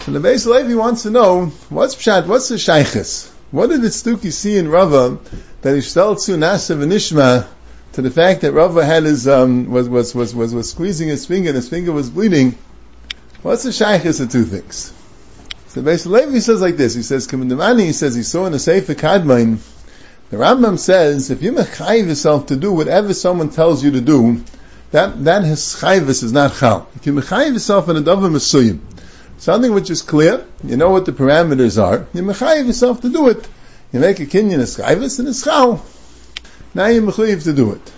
So 0.04 0.12
the 0.12 0.20
Beis 0.20 0.46
Levi 0.46 0.76
wants 0.76 1.04
to 1.04 1.12
know 1.12 1.46
what's 1.70 1.96
pshat, 1.96 2.28
what's 2.28 2.50
the 2.50 2.56
shaykhis? 2.56 3.30
What 3.52 3.70
did 3.70 3.82
the 3.82 3.88
Stuki 3.88 4.32
see 4.32 4.58
in 4.58 4.68
Rava 4.68 5.18
that 5.62 5.76
he 5.76 5.82
shtel 5.82 6.18
tzu 6.18 6.36
nasa 6.36 6.76
v'nishma 6.76 7.48
to 7.94 8.02
the 8.02 8.12
fact 8.12 8.42
that 8.42 8.54
Rava 8.54 8.86
had 8.86 9.04
his 9.04 9.28
um, 9.28 9.70
was, 9.70 9.90
was 9.90 10.16
was 10.16 10.34
was 10.34 10.54
was 10.54 10.70
squeezing 10.70 11.10
his 11.10 11.26
finger 11.26 11.50
and 11.50 11.56
his 11.56 11.70
finger 11.70 11.92
was 11.92 12.10
bleeding. 12.10 12.58
What's 13.42 13.64
the 13.64 13.70
shaykhis 13.72 14.22
of 14.22 14.32
two 14.32 14.46
things? 14.46 14.94
So 15.68 15.82
basically, 15.82 16.26
Levi 16.26 16.40
says 16.40 16.62
like 16.62 16.78
this. 16.78 16.94
He 16.94 17.04
says, 17.04 17.28
"Kamindamani." 17.28 17.86
He 17.86 17.94
says 17.94 18.16
he 18.16 18.24
saw 18.24 18.46
in 18.46 18.52
the 18.52 18.60
Sefer 18.60 18.94
Kadmain. 18.94 19.60
The 20.30 20.38
Rambam 20.38 20.80
says 20.80 21.30
if 21.32 21.42
you 21.42 21.52
mechayiv 21.52 22.08
yourself 22.08 22.48
to 22.48 22.56
do 22.56 22.72
whatever 22.72 23.14
someone 23.14 23.50
tells 23.50 23.84
you 23.84 23.92
to 23.92 24.02
do, 24.02 24.44
that 24.92 25.24
that 25.26 25.44
his 25.44 25.60
chayvis 25.60 26.24
is 26.24 26.32
not 26.32 26.56
chal. 26.56 26.88
If 26.96 27.06
you 27.06 27.14
mechayiv 27.14 27.54
yourself 27.54 27.90
in 27.90 27.98
a 27.98 28.02
davar 28.02 28.32
mesuyim, 28.32 28.80
something 29.38 29.74
which 29.74 29.90
is 29.90 30.02
clear, 30.02 30.46
you 30.64 30.78
know 30.78 30.92
what 30.92 31.06
the 31.06 31.12
parameters 31.12 31.82
are, 31.82 32.08
you 32.14 32.22
mechayiv 32.22 32.68
yourself 32.68 33.02
to 33.02 33.10
do 33.10 33.28
it. 33.28 33.48
You 33.92 34.00
make 34.00 34.22
a 34.22 34.26
kinyan 34.26 34.60
as 34.60 34.78
chayvis 34.78 35.20
and 35.20 35.28
it's 35.28 35.44
chal. 35.44 35.84
Now 36.74 36.88
you're 36.88 37.04
mechayiv 37.04 37.44
to 37.44 37.54
do 37.54 37.74
it. 37.74 37.94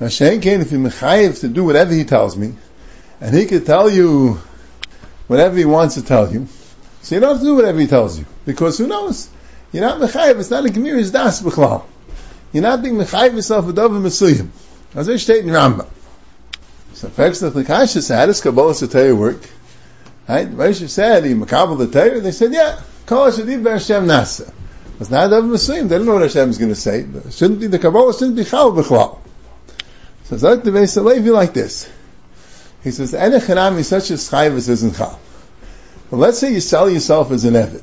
Now 0.00 0.08
Shane 0.08 0.40
Kane, 0.40 0.60
if 0.60 0.72
you're 0.72 0.80
mechayiv 0.80 1.40
to 1.40 1.48
do 1.48 1.64
whatever 1.64 1.92
he 1.92 2.04
tells 2.04 2.36
me, 2.36 2.54
and 3.20 3.34
he 3.34 3.46
could 3.46 3.64
tell 3.64 3.88
you 3.88 4.40
whatever 5.26 5.56
he 5.56 5.64
wants 5.64 5.94
to 5.94 6.02
tell 6.02 6.32
you, 6.32 6.46
so 7.02 7.14
you 7.14 7.20
don't 7.20 7.32
have 7.32 7.40
to 7.40 7.44
do 7.44 7.54
whatever 7.54 7.78
he 7.78 7.86
tells 7.86 8.18
you. 8.18 8.26
Because 8.44 8.78
who 8.78 8.86
knows? 8.86 9.28
You're 9.72 9.84
not 9.84 10.00
mechayiv, 10.00 10.38
it's 10.38 10.50
not 10.50 10.66
a 10.66 10.68
gemir, 10.68 11.10
das 11.10 11.42
b'chlal. 11.42 11.84
You're 12.52 12.62
not 12.62 12.82
being 12.82 12.96
mechayiv 12.96 13.34
yourself 13.34 13.66
with 13.66 13.78
over 13.78 13.98
mesuyim. 13.98 14.48
As 14.94 15.08
I 15.08 15.16
state 15.16 15.44
in 15.44 15.50
Rambam. 15.50 15.88
So 16.92 17.08
first 17.08 17.40
the 17.40 17.64
Kasha 17.64 18.00
said, 18.02 18.18
how 18.18 18.26
does 18.26 18.40
Kabbalah 18.40 18.74
Torah 18.74 19.14
work? 19.14 19.42
Right? 20.28 20.48
Rashi 20.48 20.88
said, 20.88 21.24
he 21.24 21.34
makabel 21.34 21.76
the 21.78 21.88
Torah, 21.88 22.20
they 22.20 22.30
said, 22.30 22.52
yeah, 22.52 22.80
kol 23.06 23.30
shadid 23.30 23.68
Hashem 23.68 24.06
nasa. 24.06 24.52
It's 25.00 25.10
not 25.10 25.28
Dav 25.28 25.44
Muslim. 25.44 25.88
They 25.88 25.96
don't 25.96 26.06
know 26.06 26.14
what 26.14 26.22
Hashem 26.22 26.50
is 26.50 26.58
going 26.58 26.70
to 26.70 26.76
say. 26.76 27.00
It 27.00 27.32
shouldn't 27.32 27.60
be 27.60 27.66
the 27.66 27.78
Kabbalah. 27.78 28.12
Shouldn't 28.12 28.36
be 28.36 28.44
Chal 28.44 28.72
b'chlal. 28.72 29.18
So 30.24 30.36
Zayt 30.36 30.62
the 30.62 30.70
Beis 30.70 31.02
Levi 31.02 31.30
like 31.30 31.52
this. 31.52 31.90
He 32.84 32.92
says, 32.92 33.12
"Enechanam 33.12 33.78
is 33.78 33.88
such 33.88 34.10
a 34.10 34.14
chayvus 34.14 34.68
isn't 34.68 34.96
Chal." 34.96 35.18
Well, 36.10 36.20
let's 36.20 36.38
say 36.38 36.52
you 36.52 36.60
sell 36.60 36.88
yourself 36.88 37.32
as 37.32 37.44
an 37.44 37.54
Evid. 37.54 37.82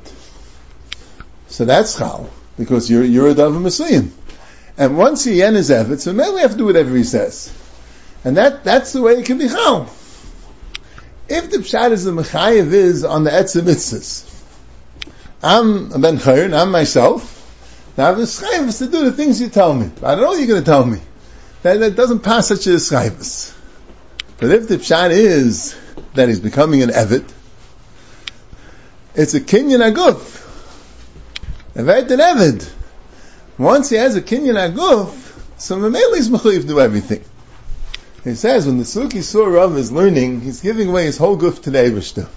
So 1.48 1.66
that's 1.66 1.98
Chal 1.98 2.30
because 2.58 2.90
you're 2.90 3.04
you're 3.04 3.30
a 3.30 3.34
Dav 3.34 3.54
Muslim. 3.54 4.14
And 4.78 4.98
once 4.98 5.26
he 5.26 5.42
is 5.42 5.70
Evid, 5.70 6.00
so 6.00 6.14
maybe 6.14 6.36
we 6.36 6.42
have 6.42 6.52
to 6.52 6.58
do 6.58 6.66
whatever 6.66 6.96
he 6.96 7.04
says. 7.04 7.54
And 8.24 8.38
that 8.38 8.64
that's 8.64 8.94
the 8.94 9.02
way 9.02 9.14
it 9.14 9.26
can 9.26 9.38
be 9.38 9.50
Chal. 9.50 9.90
If 11.28 11.50
the 11.52 11.58
pshat 11.58 11.92
is 11.92 12.06
the 12.06 12.12
mechayev 12.12 12.72
is 12.72 13.04
on 13.04 13.26
the 13.26 13.32
etzem 13.32 13.64
mitzvahs, 13.64 14.31
I'm 15.44 15.92
a 15.92 15.98
ben 15.98 16.18
chayr, 16.18 16.54
I'm 16.54 16.72
myself. 16.72 17.40
Now 17.98 18.06
I 18.06 18.08
have 18.10 18.20
a 18.20 18.26
to 18.26 18.88
do 18.88 19.06
the 19.06 19.12
things 19.12 19.42
you 19.42 19.50
tell 19.50 19.74
me. 19.74 19.90
I 20.04 20.14
don't 20.14 20.22
know 20.22 20.28
what 20.30 20.38
you're 20.38 20.48
going 20.48 20.62
to 20.62 20.66
tell 20.66 20.86
me. 20.86 21.00
That, 21.64 21.80
that 21.80 21.96
doesn't 21.96 22.20
pass 22.20 22.48
such 22.48 22.68
a 22.68 22.72
schayvus. 22.72 23.56
But 24.38 24.52
if 24.52 24.68
the 24.68 24.78
pshat 24.78 25.12
is 25.12 25.78
that 26.14 26.30
he's 26.30 26.40
becoming 26.40 26.84
an 26.84 26.90
evit, 26.90 27.32
it's 29.16 29.34
a 29.34 29.42
kinyan 29.42 29.92
aguf. 29.92 30.40
Evet 31.76 32.10
an 32.12 32.20
evid. 32.20 32.72
Once 33.58 33.90
he 33.90 33.98
has 33.98 34.16
a 34.16 34.22
kinyan 34.22 34.74
aguf, 34.74 35.18
so 35.60 35.78
Mameli 35.78 36.54
is 36.54 36.66
do 36.66 36.80
everything. 36.80 37.24
He 38.24 38.36
says 38.36 38.68
when 38.68 38.78
the 38.78 38.84
Suki 38.84 39.24
saw 39.24 39.46
Rav 39.46 39.76
is 39.78 39.92
learning, 39.92 40.42
he's 40.42 40.62
giving 40.62 40.90
away 40.90 41.06
his 41.06 41.18
whole 41.18 41.38
guf 41.38 41.64
to 41.64 41.72
the 41.72 41.80
Eivishter 41.80 42.28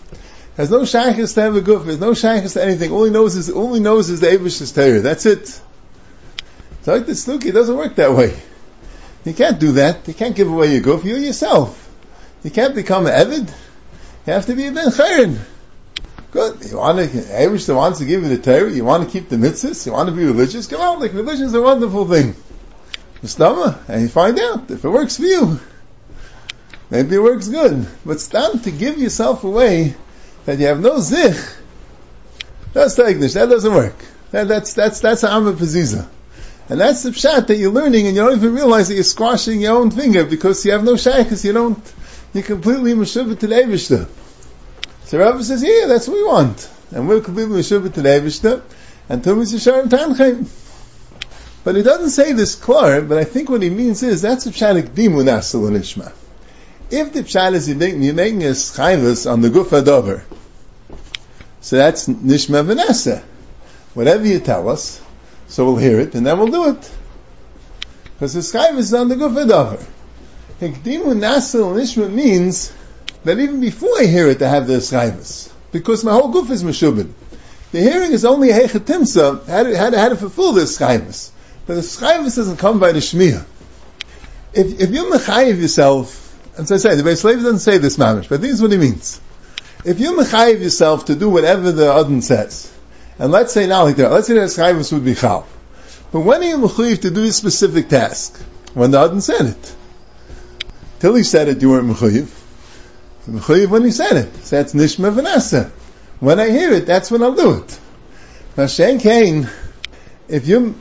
has 0.57 0.71
no 0.71 0.85
shaykhs 0.85 1.35
to 1.35 1.43
have 1.43 1.57
a 1.57 1.61
guf, 1.61 1.85
has 1.87 1.99
no 1.99 2.15
shaykhs 2.15 2.55
to 2.55 2.63
anything. 2.63 2.93
All 2.93 3.05
he 3.05 3.11
knows 3.11 3.37
is 3.37 3.51
all 3.51 3.75
he 3.75 3.81
knows 3.81 4.11
is 4.11 4.21
the 4.21 4.29
Avish's 4.29 4.73
Torah. 4.73 5.01
That's 5.01 5.27
it. 5.27 5.49
So 6.83 6.95
like 6.95 7.07
the 7.07 7.41
it 7.47 7.53
doesn't 7.53 7.77
work 7.77 7.97
that 7.97 8.13
way. 8.13 8.37
You 9.25 9.33
can't 9.33 9.59
do 9.59 9.73
that. 9.73 10.07
You 10.07 10.15
can't 10.15 10.37
give 10.37 10.49
away 10.49 10.75
your 10.75 10.83
guf. 10.83 11.05
You 11.05 11.17
yourself. 11.17 11.81
You 12.43 12.51
can't 12.51 12.75
become 12.75 13.07
an 13.07 13.13
Evid. 13.13 13.49
You 14.27 14.33
have 14.33 14.47
to 14.47 14.55
be 14.55 14.67
a 14.67 14.73
Ben 14.73 14.89
Chayrin. 14.89 15.39
Good. 16.31 16.65
You 16.71 16.79
want 16.79 16.99
to, 16.99 17.07
Avish 17.07 17.75
wants 17.75 18.01
to 18.01 18.05
give 18.05 18.23
you 18.23 18.29
the 18.29 18.39
Torah, 18.39 18.71
you 18.71 18.85
want 18.85 19.05
to 19.05 19.11
keep 19.11 19.29
the 19.29 19.37
mitzvahs, 19.37 19.87
you 19.87 19.93
want 19.93 20.09
to 20.09 20.15
be 20.15 20.25
religious, 20.25 20.67
come 20.67 20.81
on, 20.81 20.99
like 20.99 21.13
religion 21.13 21.47
is 21.47 21.55
a 21.55 21.63
wonderful 21.63 22.09
thing. 22.09 22.35
Mustama, 23.23 23.79
and 23.89 24.03
you 24.03 24.09
find 24.09 24.39
out 24.41 24.71
if 24.71 24.85
it 24.85 24.89
works 24.89 25.17
for 25.17 25.23
you. 25.23 25.61
Maybe 26.91 27.15
it 27.15 27.23
works 27.23 27.49
good. 27.49 27.87
But 28.05 28.21
stand 28.21 28.65
to 28.65 28.71
give 28.71 28.99
yourself 28.99 29.45
away 29.45 29.95
that 30.47 30.59
you 30.59 30.67
have 30.67 30.81
no 30.81 31.01
zich, 31.01 31.37
that's 32.73 32.99
English. 32.99 33.35
That 33.35 33.49
doesn't 33.49 33.73
work. 33.73 33.95
That, 34.33 34.49
that's 34.49 34.75
that's 34.75 35.01
that's 35.01 35.23
a 35.23 35.31
Amma 35.33 35.53
Paziza. 35.53 36.09
And 36.69 36.81
that's 36.81 37.03
the 37.03 37.11
pshat 37.11 37.47
that 37.47 37.57
you're 37.57 37.71
learning, 37.71 38.07
and 38.07 38.17
you 38.17 38.23
don't 38.23 38.37
even 38.37 38.55
realize 38.55 38.89
that 38.89 38.95
you're 38.95 39.05
squashing 39.05 39.61
your 39.61 39.77
own 39.77 39.91
finger 39.91 40.25
because 40.25 40.65
you 40.65 40.73
have 40.73 40.83
no 40.83 40.97
shaykhs. 40.97 41.45
You 41.45 41.53
don't. 41.53 41.95
You're 42.33 42.43
completely 42.43 42.95
meshuvah 42.95 43.39
to 43.39 43.47
the. 43.47 44.09
So 45.05 45.19
Rabbi 45.19 45.43
says, 45.43 45.63
"Yeah, 45.63 45.87
that's 45.87 46.09
what 46.09 46.17
we 46.17 46.25
want, 46.25 46.69
and 46.91 47.09
we're 47.09 47.21
completely 47.21 47.61
meshuvah 47.61 47.95
to 47.95 48.03
the 48.03 48.09
Eivishter." 48.09 48.63
And 49.09 49.23
Tumis 49.23 49.53
Yisharim 49.53 49.89
Tanchaim. 49.89 50.49
But 51.63 51.77
he 51.77 51.83
doesn't 51.83 52.11
say 52.11 52.33
this 52.33 52.55
clear, 52.55 53.03
but 53.03 53.19
I 53.19 53.25
think 53.25 53.51
what 53.51 53.63
he 53.63 53.71
means 53.71 54.03
is 54.03 54.23
that's 54.23 54.47
a 54.47 54.51
pshat 54.51 54.89
dimu 54.89 55.23
nasul 55.23 55.71
nishma. 55.71 56.13
If 56.91 57.13
the 57.13 57.23
pshat 57.23 57.55
is 57.55 57.69
you're 57.69 58.15
making 58.15 58.45
a 58.45 58.51
schayvus 58.51 59.31
on 59.31 59.41
the 59.41 59.49
gufa 59.49 59.85
dover, 59.85 60.25
so 61.61 61.77
that's 61.77 62.07
nishma 62.09 62.65
v'nesa. 62.65 63.23
Whatever 63.95 64.27
you 64.27 64.39
tell 64.41 64.69
us, 64.69 65.01
so 65.49 65.65
we'll 65.65 65.77
hear 65.77 66.01
it, 66.01 66.15
and 66.15 66.27
then 66.27 66.39
we'll 66.39 66.49
do 66.49 66.69
it. 66.71 66.93
Because 68.15 68.35
the 68.35 68.41
schayvus 68.41 68.79
is 68.79 68.95
on 68.95 69.09
the 69.09 69.15
gufa 69.15 69.49
dover. 69.49 69.85
Hikdimu 70.61 71.15
nasil 71.15 71.75
nishma 71.75 72.13
means 72.13 72.73
that 73.25 73.39
even 73.39 73.61
before 73.61 73.99
I 73.99 74.05
hear 74.05 74.29
it, 74.29 74.43
I 74.43 74.49
have 74.49 74.67
the 74.67 74.75
schayvus. 74.75 75.51
Because 75.73 76.05
my 76.05 76.13
whole 76.13 76.33
guf 76.33 76.51
is 76.51 76.63
meshubin. 76.63 77.13
The 77.73 77.81
hearing 77.81 78.13
is 78.13 78.25
only 78.25 78.51
a 78.51 78.61
hechatimsa, 78.61 79.47
how 79.47 79.63
to, 79.63 79.77
how, 79.77 79.91
to, 79.91 80.09
to 80.11 80.17
fulfill 80.17 80.53
this 80.53 80.79
schayvus. 80.79 81.31
But 81.67 81.75
the 81.75 81.81
schayvus 81.81 82.37
doesn't 82.37 82.59
come 82.59 82.79
by 82.79 82.93
the 82.93 83.01
shmiyah. 83.01 83.45
If, 84.53 84.81
if 84.81 84.91
you 84.91 85.11
mechayiv 85.11 85.61
yourself 85.61 86.24
as 86.57 86.71
I 86.71 86.77
say, 86.77 86.95
the 86.95 87.03
Beis 87.03 87.25
Levi 87.25 87.43
doesn't 87.43 87.59
say 87.61 87.79
this 87.79 87.97
mamish, 87.97 88.29
but 88.29 88.41
this 88.41 88.53
is 88.53 88.63
what 88.63 88.73
he 88.73 88.79
means. 88.79 89.21
If 89.85 90.01
you 90.01 90.17
mechayiv 90.17 90.61
yourself 90.61 91.07
to 91.07 91.15
do 91.15 91.29
whatever 91.29 91.73
the 91.73 91.93
Adon 91.93 92.23
says, 92.23 92.73
and 93.19 93.33
let's 93.33 93.53
say 93.53 93.67
now 93.67 93.85
like 93.85 93.97
that, 93.97 94.11
let's 94.11 94.29
say 94.29 94.35
that 94.35 94.49
chayvus 94.49 94.93
would 94.93 95.05
be 95.05 95.15
chal, 95.15 95.47
but 96.13 96.21
when 96.21 96.43
are 96.43 96.47
you 96.47 96.59
mechayiv 96.59 97.03
to 97.03 97.11
do 97.11 97.25
a 97.25 97.33
specific 97.33 97.89
task? 97.89 98.41
When 98.73 98.91
the 98.91 99.01
Adon 99.01 99.21
said 99.21 99.47
it. 99.47 99.77
Till 101.01 101.15
he 101.15 101.23
said 101.23 101.49
it, 101.49 101.61
you 101.61 101.71
weren't 101.71 101.89
mechayiv. 101.89 102.29
Mechayiv 103.27 103.69
when 103.69 103.85
he 103.85 103.91
said 103.91 104.17
it. 104.17 104.35
So 104.45 104.57
that's 104.57 104.75
nishma 104.75 105.13
v'nasa. 105.15 105.71
When 106.21 106.41
I 106.41 106.51
hear 106.51 106.73
it, 106.73 106.87
that's 106.87 107.11
when 107.11 107.23
I'll 107.23 107.35
do 107.35 107.59
it. 107.59 107.81
Now 108.57 108.67
Shen 108.67 109.01
Kane, 109.01 109.49
if 110.29 110.47
you 110.47 110.75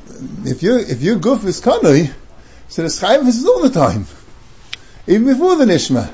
if 0.45 0.62
you 0.63 0.77
if 0.77 1.01
your 1.01 1.17
goof 1.17 1.43
is 1.45 1.59
kanoi, 1.62 2.13
so 2.69 2.83
the 2.83 2.88
schayv 2.88 3.25
is 3.27 3.45
all 3.45 3.62
the 3.62 3.71
time, 3.71 4.05
even 5.08 5.26
before 5.26 5.56
the 5.56 5.66
nishma. 5.66 6.12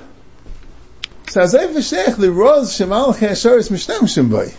So 1.29 1.41
as 1.41 1.53
I 1.53 1.67
v'shech 1.67 2.15
the 2.17 2.31
roz 2.31 2.75
shemal 2.75 3.15
chesharis 3.15 3.69
mishtamshim 3.69 4.31
by. 4.31 4.51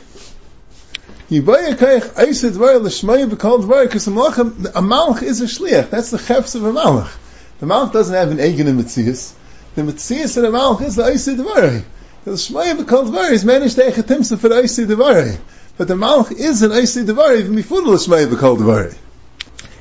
You 1.28 1.42
buy 1.42 1.60
a 1.60 1.74
kaich 1.74 2.16
eised 2.16 2.44
dvar 2.44 2.80
l'shmaya 2.80 3.28
b'kol 3.28 3.64
dvar 3.64 3.86
because 3.86 4.06
a 4.06 4.10
malach 4.10 4.38
a 4.38 4.80
malach 4.80 5.22
is 5.22 5.40
a 5.40 5.46
shliach. 5.46 5.90
That's 5.90 6.10
the 6.10 6.18
chefs 6.18 6.54
of 6.54 6.64
a 6.64 6.72
malach. 6.72 7.10
The 7.58 7.66
malach 7.66 7.92
doesn't 7.92 8.14
have 8.14 8.30
an 8.30 8.38
egin 8.38 8.66
in 8.66 8.78
mitzias. 8.78 9.32
The 9.74 9.82
mitzias 9.82 10.36
of 10.36 10.44
the 10.44 10.50
malach 10.56 10.82
is 10.82 10.96
the 10.96 11.04
eised 11.04 11.28
dvar. 11.28 11.82
The 12.24 12.30
shmaya 12.30 12.76
b'kol 12.76 13.10
dvar 13.10 13.32
is 13.32 13.44
managed 13.44 13.76
to 13.76 13.82
echatimsa 13.82 14.38
for 14.38 14.48
the 14.48 14.56
eised 14.56 14.78
dvar. 14.78 15.38
But 15.76 15.88
the 15.88 15.94
malach 15.94 16.30
is 16.30 16.62
an 16.62 16.70
eised 16.70 16.98
dvar 16.98 17.36
even 17.36 17.56
before 17.56 17.82
the 17.82 17.92
shmaya 17.92 18.28
b'kol 18.28 18.58
dvar. 18.58 18.96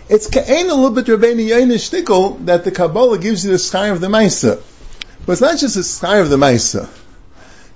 It's 0.09 0.27
ka'ain 0.27 0.71
a 0.71 0.73
little 0.73 0.89
bit 0.89 1.05
Rabbeinu 1.05 1.47
Yaina 1.47 1.75
shtickle 1.75 2.43
that 2.45 2.63
the 2.63 2.71
Kabbalah 2.71 3.19
gives 3.19 3.45
you 3.45 3.51
the 3.51 3.59
sky 3.59 3.89
of 3.89 4.01
the 4.01 4.07
Maisa. 4.07 4.59
But 5.23 5.33
it's 5.33 5.41
not 5.41 5.59
just 5.59 5.75
the 5.75 5.83
sky 5.83 6.17
of 6.17 6.31
the 6.31 6.37
Maisa. 6.37 6.89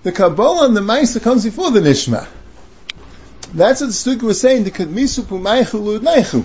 The 0.02 0.12
Kabbalah 0.12 0.65
and 0.65 0.76
the 0.76 0.82
Maisa 0.82 1.22
comes 1.22 1.43
before 1.43 1.69
the 1.69 1.80
Nishma. 1.80 2.28
That's 3.54 3.82
what 3.82 3.88
the 3.88 3.93
Stuka 3.93 4.26
was 4.26 4.41
saying, 4.41 4.63
the 4.63 4.72
Kadmisu 4.72 5.22
Pumaychu 5.26 6.00
Ludnaichu. 6.00 6.43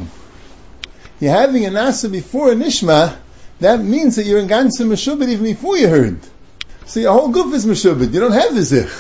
You're 1.21 1.33
having 1.33 1.65
a 1.65 1.71
Nasa 1.71 2.13
before 2.13 2.53
a 2.53 2.55
Nishma, 2.55 3.17
that 3.61 3.81
means 3.81 4.17
that 4.17 4.27
you're 4.27 4.41
in 4.41 4.47
Gansa 4.47 4.87
Meshubit 4.87 5.29
even 5.29 5.45
before 5.45 5.79
you 5.79 5.89
heard. 5.89 6.21
So 6.85 7.01
your 7.01 7.15
whole 7.15 7.31
goof 7.31 7.55
is 7.55 7.65
Meshubit, 7.65 8.13
you 8.13 8.21
don't 8.21 8.33
have 8.33 8.55
the 8.55 8.63
Zich. 8.63 8.91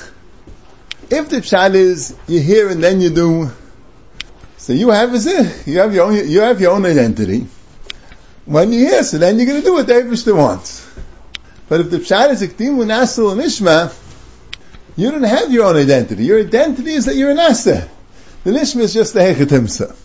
If 1.10 1.28
the 1.28 1.36
Pshat 1.42 1.74
is, 1.74 2.16
you 2.26 2.40
hear 2.40 2.70
and 2.70 2.82
then 2.82 3.02
you 3.02 3.10
do, 3.10 3.50
so 4.68 4.74
you 4.74 4.90
have 4.90 5.14
you 5.66 5.78
have 5.78 5.94
your 5.94 6.04
own, 6.04 6.28
you 6.28 6.40
have 6.40 6.60
your 6.60 6.72
own 6.72 6.84
identity. 6.84 7.46
When 8.44 8.70
you 8.70 8.80
hear, 8.80 9.02
so 9.02 9.16
then 9.16 9.38
you're 9.38 9.46
going 9.46 9.62
to 9.62 9.66
do 9.66 9.72
what 9.72 9.86
the 9.86 9.94
Eibishter 9.94 10.36
wants. 10.36 10.86
But 11.70 11.80
if 11.80 11.90
the 11.90 11.96
Pshat 11.96 12.32
is 12.32 12.42
Iktim 12.42 12.76
Nasil 12.84 13.32
and 13.32 13.40
Ishma, 13.40 13.96
you 14.94 15.10
don't 15.10 15.22
have 15.22 15.50
your 15.50 15.64
own 15.64 15.76
identity. 15.76 16.26
Your 16.26 16.40
identity 16.40 16.92
is 16.92 17.06
that 17.06 17.16
you're 17.16 17.30
an 17.30 17.38
Asa. 17.38 17.88
The 18.44 18.50
Nishma 18.50 18.80
is 18.80 18.92
just 18.92 19.14
the 19.14 19.20
Hechetimsa. 19.20 19.96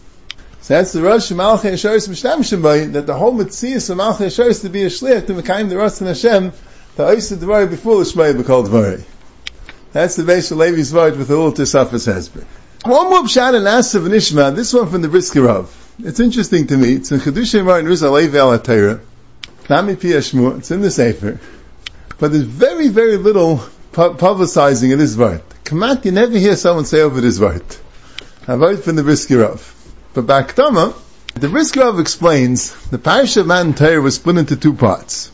So 0.62 0.74
that's 0.74 0.94
the 0.94 1.02
Rosh 1.02 1.30
Malchei 1.34 1.74
Yesharis 1.74 2.08
Mishtamshim 2.08 2.94
that 2.94 3.06
the 3.06 3.16
whole 3.16 3.34
Metzias 3.34 3.90
of 3.90 3.98
Malchei 3.98 4.28
Yesharis 4.28 4.62
to 4.62 4.70
be 4.70 4.84
a 4.84 4.88
Shliach 4.88 5.28
to 5.28 5.34
Mekayim 5.34 5.68
the 5.68 5.76
Rosh 5.76 5.98
Hashem 6.00 6.52
to 6.52 7.02
Oisa 7.02 7.36
Dvari 7.36 7.70
before 7.70 7.98
the 7.98 8.06
Shmai 8.06 8.34
B'Kol 8.42 8.66
Dvari. 8.68 9.04
That's 9.92 10.16
the 10.16 10.24
Beis 10.24 10.56
Levi's 10.56 10.94
word 10.94 11.18
with 11.18 11.28
the 11.28 11.36
little 11.36 11.52
Tisafas 11.52 12.08
Hezbollah. 12.08 12.46
One 12.86 13.10
more 13.10 13.22
pshat 13.22 13.56
and 13.56 13.66
asav 13.66 14.10
nishma. 14.10 14.54
This 14.54 14.74
one 14.74 14.90
from 14.90 15.02
the 15.02 15.08
Brisker 15.08 15.66
It's 16.00 16.20
interesting 16.20 16.68
to 16.68 16.76
me. 16.76 16.96
It's 16.96 17.14
in 17.14 17.22
Chedush 17.22 17.64
Mar 17.64 17.80
and 17.80 17.88
Atayra. 17.88 19.00
Nami. 19.70 19.94
It's 19.94 20.72
in 20.72 20.82
the 20.82 20.92
Sefer. 20.92 21.40
But 22.20 22.34
there's 22.34 22.44
very, 22.44 22.90
very 22.90 23.16
little 23.16 23.64
pu- 23.94 24.16
publicizing 24.16 24.92
of 24.92 25.00
this 25.00 25.16
word. 25.16 25.42
Kamat, 25.64 26.04
you 26.04 26.12
never 26.12 26.38
hear 26.38 26.58
someone 26.58 26.84
say 26.84 27.00
over 27.00 27.22
this 27.22 27.40
word. 27.40 27.64
A 28.50 28.58
word 28.58 28.84
from 28.84 28.98
the 28.98 29.04
Brisker 29.04 29.58
But 30.14 30.26
Baktama, 30.26 30.94
the 31.36 31.48
Brisker 31.48 31.98
explains 32.02 32.74
the 32.90 33.00
parish 33.00 33.38
of 33.38 33.48
Matan 33.48 33.76
Torah 33.76 34.02
was 34.02 34.16
split 34.16 34.40
into 34.40 34.58
two 34.58 34.74
parts. 34.74 35.32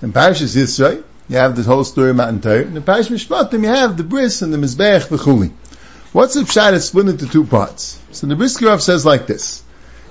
In 0.00 0.12
Parashas 0.12 0.54
Yisrael, 0.54 1.02
you 1.28 1.38
have 1.38 1.56
the 1.56 1.64
whole 1.64 1.82
story 1.82 2.10
of 2.10 2.16
Matan 2.16 2.40
Torah. 2.40 2.62
In 2.62 2.74
the 2.74 2.80
Parish 2.80 3.08
Mishpatim, 3.08 3.62
you 3.62 3.68
have 3.68 3.96
the 3.96 4.04
bris 4.04 4.42
and 4.42 4.54
the 4.54 4.58
mizbech 4.58 5.08
v'chuli. 5.08 5.50
What's 6.14 6.34
the 6.34 6.42
pshat? 6.42 6.74
It's 6.74 6.84
split 6.84 7.08
into 7.08 7.26
two 7.26 7.44
parts. 7.44 8.00
So 8.12 8.28
the 8.28 8.36
Brisker 8.36 8.78
says 8.78 9.04
like 9.04 9.26
this. 9.26 9.64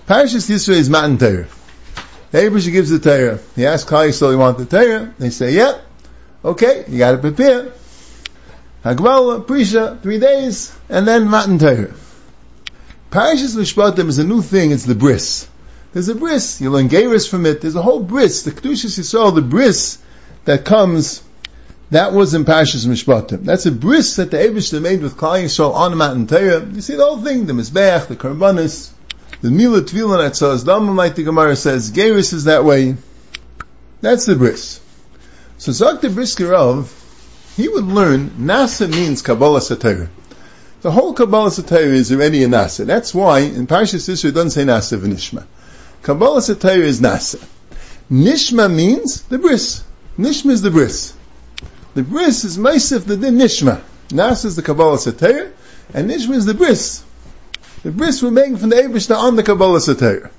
Parashas 0.06 0.50
Yisrael 0.50 0.76
is 0.76 0.90
Matan 0.90 1.18
Torah. 1.18 1.48
The 2.32 2.40
Abrish 2.40 2.70
gives 2.70 2.90
the 2.90 3.00
Torah. 3.00 3.40
He 3.56 3.66
asks 3.66 3.90
Klal 3.90 4.10
Yisrael, 4.10 4.32
you 4.32 4.38
want 4.38 4.58
the 4.58 4.66
Torah? 4.66 5.14
They 5.18 5.30
say, 5.30 5.54
yeah. 5.54 5.80
Okay, 6.44 6.84
you 6.90 6.98
gotta 6.98 7.20
prepare. 7.20 7.72
Hagmala, 8.84 9.46
Prisha, 9.46 10.02
three 10.02 10.20
days, 10.20 10.78
and 10.90 11.08
then 11.08 11.30
Matan 11.30 11.58
Torah. 11.58 11.94
Parashas 13.10 13.56
Mishpatim 13.56 14.10
is 14.10 14.18
a 14.18 14.26
new 14.26 14.42
thing, 14.42 14.72
it's 14.72 14.84
the 14.84 14.96
bris. 14.96 15.48
There's 15.94 16.10
a 16.10 16.16
bris, 16.16 16.60
you 16.60 16.70
learn 16.70 16.90
Geiris 16.90 17.30
from 17.30 17.46
it, 17.46 17.62
there's 17.62 17.76
a 17.76 17.82
whole 17.82 18.04
bris, 18.04 18.44
the 18.44 18.52
Kedushas 18.52 19.00
Yisrael, 19.00 19.34
the 19.34 19.42
bris 19.42 20.00
that 20.44 20.66
comes 20.66 21.24
that 21.94 22.12
was 22.12 22.34
in 22.34 22.44
Parshas 22.44 22.88
Mishpatim. 22.88 23.44
That's 23.44 23.68
a 23.68 23.72
bris 23.72 24.16
that 24.16 24.32
the 24.32 24.38
Eibush 24.38 24.82
made 24.82 25.04
with 25.04 25.16
Klal 25.16 25.44
Yisrael 25.44 25.76
on 25.76 25.96
mountain 25.96 26.26
Torah. 26.26 26.66
You 26.66 26.82
see 26.82 26.96
the 26.96 27.06
whole 27.06 27.22
thing, 27.22 27.46
the 27.46 27.54
Mizbeach, 27.54 28.08
the 28.08 28.16
Karbanis, 28.16 28.90
the 29.42 29.52
Mila 29.52 29.82
that 29.82 30.36
says, 30.36 30.64
Damam 30.64 30.96
like 30.96 31.14
the 31.14 31.24
Gemara 31.24 31.56
says, 31.56 31.92
Geris 31.92 32.34
is 32.34 32.46
that 32.46 32.66
way. 32.66 32.96
That's 34.02 34.26
the 34.26 34.36
bris. 34.36 34.82
So 35.60 35.72
Zak 35.72 36.02
the 36.02 36.08
Briskerov, 36.08 36.92
he 37.56 37.68
would 37.68 37.86
learn, 37.86 38.32
Nasa 38.32 38.90
means 38.90 39.22
Kabbalah 39.22 39.60
Satira. 39.60 40.10
The 40.82 40.92
whole 40.92 41.14
Kabbalah 41.14 41.52
Satira 41.52 41.94
is 41.94 42.12
already 42.12 42.44
a 42.44 42.48
Nasa. 42.48 42.88
That's 42.88 43.14
why 43.14 43.42
in 43.42 43.68
Parshas 43.68 44.10
Yisrael 44.10 44.30
it 44.30 44.32
doesn't 44.32 44.50
say 44.50 44.64
Nasa 44.64 44.98
v'Nishma. 44.98 45.46
Kabbalah 46.02 46.42
Satira 46.42 46.80
is 46.80 47.02
Nasa. 47.02 47.46
Nishma 48.10 48.74
means 48.74 49.22
the 49.24 49.38
bris. 49.38 49.84
Nishma 50.18 50.50
is 50.50 50.64
the 50.64 50.72
bris. 50.72 51.14
The 51.96 52.02
bris 52.02 52.44
is 52.44 52.58
Meisif 52.58 53.06
the 53.06 53.18
din 53.18 53.38
Nishma. 53.38 53.82
Nas 54.12 54.46
is 54.46 54.56
the 54.56 54.64
Kabbalah 54.64 54.98
Satayr, 54.98 55.52
and 55.94 56.10
Nishma 56.10 56.34
is 56.34 56.46
the 56.46 56.56
bris. 56.56 57.04
The 57.84 57.92
bris 57.92 58.24
we're 58.24 58.32
making 58.32 58.58
from 58.58 58.70
the 58.70 58.78
Abishta 58.78 59.16
on 59.16 59.36
the 59.36 59.44
Kabbalah 59.44 59.78
Satayr. 59.78 60.32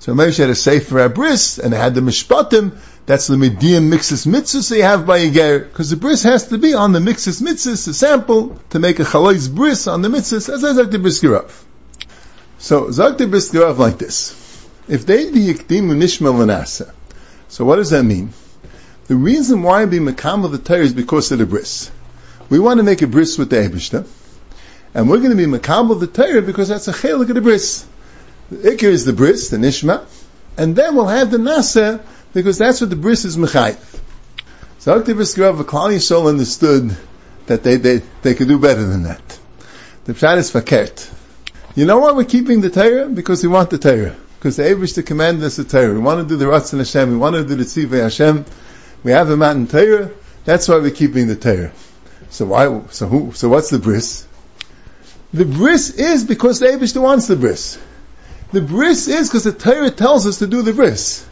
So 0.00 0.12
Moshe 0.12 0.38
had 0.38 0.50
a 0.50 0.56
sefer 0.56 1.08
bris, 1.08 1.58
and 1.58 1.72
it 1.72 1.76
had 1.76 1.94
the 1.94 2.00
mishpatim. 2.00 2.76
That's 3.06 3.28
the 3.28 3.36
medium 3.36 3.90
mixus 3.90 4.26
mitzvah 4.26 4.74
they 4.74 4.82
have 4.82 5.06
by 5.06 5.18
a 5.18 5.30
ger, 5.30 5.60
because 5.60 5.90
the 5.90 5.96
bris 5.96 6.24
has 6.24 6.48
to 6.48 6.58
be 6.58 6.74
on 6.74 6.92
the 6.92 6.98
mixus 6.98 7.40
mitzvah, 7.40 7.72
a 7.72 7.76
sample 7.76 8.60
to 8.70 8.80
make 8.80 8.98
a 8.98 9.04
chalais 9.04 9.54
bris 9.54 9.86
on 9.86 10.02
the 10.02 10.08
mitzvah, 10.08 10.52
as 10.52 10.64
I 10.64 10.72
Zak 10.72 10.90
the 10.90 10.98
Briskirov. 10.98 11.50
So 12.58 12.90
Zak 12.90 13.18
the 13.18 13.26
Briskirov 13.26 13.78
like 13.78 13.98
this: 13.98 14.66
If 14.88 15.06
they 15.06 15.30
be 15.30 15.46
yikdimu 15.46 15.96
nishma 15.96 16.32
lanasa, 16.32 16.92
so 17.48 17.64
what 17.64 17.76
does 17.76 17.90
that 17.90 18.02
mean? 18.02 18.32
The 19.08 19.16
reason 19.16 19.62
why 19.62 19.86
we 19.86 19.98
makam 19.98 20.50
the 20.50 20.58
Torah 20.58 20.80
is 20.80 20.92
because 20.92 21.32
of 21.32 21.38
the 21.38 21.46
bris. 21.46 21.90
We 22.50 22.58
want 22.58 22.76
to 22.76 22.84
make 22.84 23.00
a 23.00 23.06
bris 23.06 23.38
with 23.38 23.48
the 23.48 23.56
Ebishter, 23.56 24.06
and 24.92 25.08
we're 25.08 25.18
going 25.18 25.30
to 25.30 25.36
be 25.36 25.46
makam 25.46 25.98
the 25.98 26.06
Torah 26.06 26.42
because 26.42 26.68
that's 26.68 26.88
a 26.88 26.92
chelik 26.92 27.30
of 27.30 27.34
the 27.34 27.40
bris. 27.40 27.86
The 28.50 28.70
ikir 28.70 28.90
is 28.90 29.06
the 29.06 29.14
bris, 29.14 29.48
the 29.48 29.56
nishma, 29.56 30.04
and 30.58 30.76
then 30.76 30.94
we'll 30.94 31.06
have 31.06 31.30
the 31.30 31.38
nasa 31.38 32.02
because 32.34 32.58
that's 32.58 32.82
what 32.82 32.90
the 32.90 32.96
bris 32.96 33.24
is 33.24 33.38
mechayiv. 33.38 33.78
So 34.78 35.00
Aktiv 35.00 35.38
Rav 35.38 35.66
Klal 35.66 35.90
Yisrael 35.90 36.28
understood 36.28 36.94
that 37.46 37.62
they, 37.62 37.76
they, 37.76 38.02
they 38.22 38.34
could 38.34 38.48
do 38.48 38.58
better 38.58 38.84
than 38.84 39.04
that. 39.04 39.38
The 40.04 40.12
pshat 40.12 40.36
is 40.36 40.50
fakert. 40.50 41.10
You 41.74 41.86
know 41.86 41.98
why 41.98 42.12
we're 42.12 42.24
keeping 42.24 42.60
the 42.60 42.70
Torah? 42.70 43.08
Because 43.08 43.42
we 43.42 43.48
want 43.48 43.70
the 43.70 43.78
Torah. 43.78 44.14
Because 44.38 44.56
the 44.56 44.64
Abish 44.64 45.04
command 45.06 45.42
us 45.42 45.56
the 45.56 45.64
Torah. 45.64 45.92
We 45.94 45.98
want 45.98 46.20
to 46.20 46.28
do 46.28 46.36
the 46.36 46.44
Ratzon 46.44 46.78
Hashem. 46.78 47.10
We 47.10 47.16
want 47.16 47.36
to 47.36 47.44
do 47.44 47.54
the 47.54 47.64
Tzivay 47.64 48.02
Hashem. 48.02 48.44
We 49.04 49.12
have 49.12 49.30
a 49.30 49.36
mountain 49.36 49.66
Torah. 49.66 50.10
That's 50.44 50.68
why 50.68 50.78
we're 50.78 50.90
keeping 50.90 51.28
the 51.28 51.36
Torah. 51.36 51.72
So 52.30 52.46
why? 52.46 52.82
So 52.90 53.06
who? 53.06 53.32
So 53.32 53.48
what's 53.48 53.70
the 53.70 53.78
bris? 53.78 54.26
The 55.32 55.44
bris 55.44 55.90
is 55.90 56.24
because 56.24 56.58
the 56.60 56.66
Eibushter 56.66 57.02
wants 57.02 57.26
the 57.26 57.36
bris. 57.36 57.78
The 58.52 58.62
bris 58.62 59.08
is 59.08 59.28
because 59.28 59.44
the 59.44 59.52
Torah 59.52 59.90
tells 59.90 60.26
us 60.26 60.38
to 60.38 60.46
do 60.46 60.62
the 60.62 60.72
bris. 60.72 61.26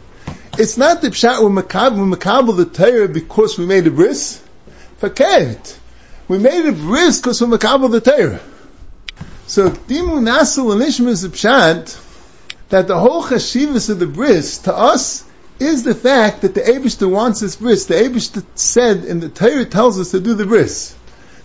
It's 0.57 0.77
not 0.77 1.01
the 1.01 1.09
pshat 1.09 1.41
we 1.41 1.49
makabel 1.49 2.55
the 2.55 2.65
Torah 2.65 3.07
because 3.07 3.57
we 3.57 3.65
made 3.65 3.85
a 3.87 3.91
bris. 3.91 4.43
Fakert. 5.01 5.77
We 6.27 6.37
made 6.37 6.65
a 6.65 6.71
bris 6.71 7.19
because 7.19 7.41
we 7.41 7.47
makabel 7.47 7.91
the 7.91 8.01
Torah. 8.01 8.39
So 9.47 9.69
dimu 9.69 10.21
nasil 10.21 10.73
and 10.73 10.81
is 10.81 11.21
the 11.21 11.29
pshat 11.29 12.03
that 12.69 12.87
the 12.87 12.99
whole 12.99 13.23
chashivas 13.23 13.89
of 13.89 13.99
the 13.99 14.07
bris 14.07 14.59
to 14.59 14.75
us 14.75 15.26
is 15.59 15.83
the 15.83 15.95
fact 15.95 16.41
that 16.41 16.53
the 16.53 16.61
Abishta 16.61 17.09
wants 17.09 17.39
this 17.39 17.55
bris. 17.55 17.85
The 17.85 17.95
Abishta 17.95 18.43
said 18.55 19.05
in 19.05 19.19
the 19.19 19.29
Torah 19.29 19.65
tells 19.65 19.99
us 19.99 20.11
to 20.11 20.19
do 20.19 20.33
the 20.33 20.45
bris. 20.45 20.95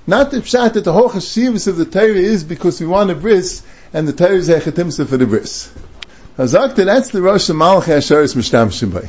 Not 0.07 0.31
the 0.31 0.38
pshat 0.38 0.75
that 0.75 0.85
the 0.85 0.92
whole 0.92 1.09
chashivas 1.09 1.68
of 1.68 1.77
the 1.77 1.85
Torah 1.85 2.09
is 2.09 2.44
because 2.44 2.81
we 2.81 2.87
want 2.87 3.11
a 3.11 3.14
bris 3.14 3.62
and 3.92 4.07
the 4.07 4.12
Torah 4.12 4.33
is 4.33 4.48
echetimsa 4.48 5.07
for 5.07 5.16
the 5.16 5.27
bris. 5.27 5.72
Hazakta, 6.37 6.85
that's 6.85 7.11
the 7.11 7.22
Rosh 7.22 7.51
Malach 7.51 7.85
Asharis 7.85 8.35
Mishtam 8.35 9.09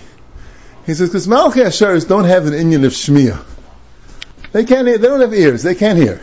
He 0.86 0.94
says, 0.94 1.10
because 1.10 1.28
Malach 1.28 1.54
Asharis 1.54 2.08
don't 2.08 2.26
have 2.26 2.46
an 2.46 2.54
Indian 2.54 2.86
of 2.86 2.92
Shmiya. 2.92 3.44
They 4.52 4.66
can't 4.66 4.88
hear, 4.88 4.98
they 4.98 5.08
don't 5.08 5.22
have 5.22 5.34
ears, 5.34 5.64
they 5.64 5.76
can't 5.76 5.98
hear. 5.98 6.22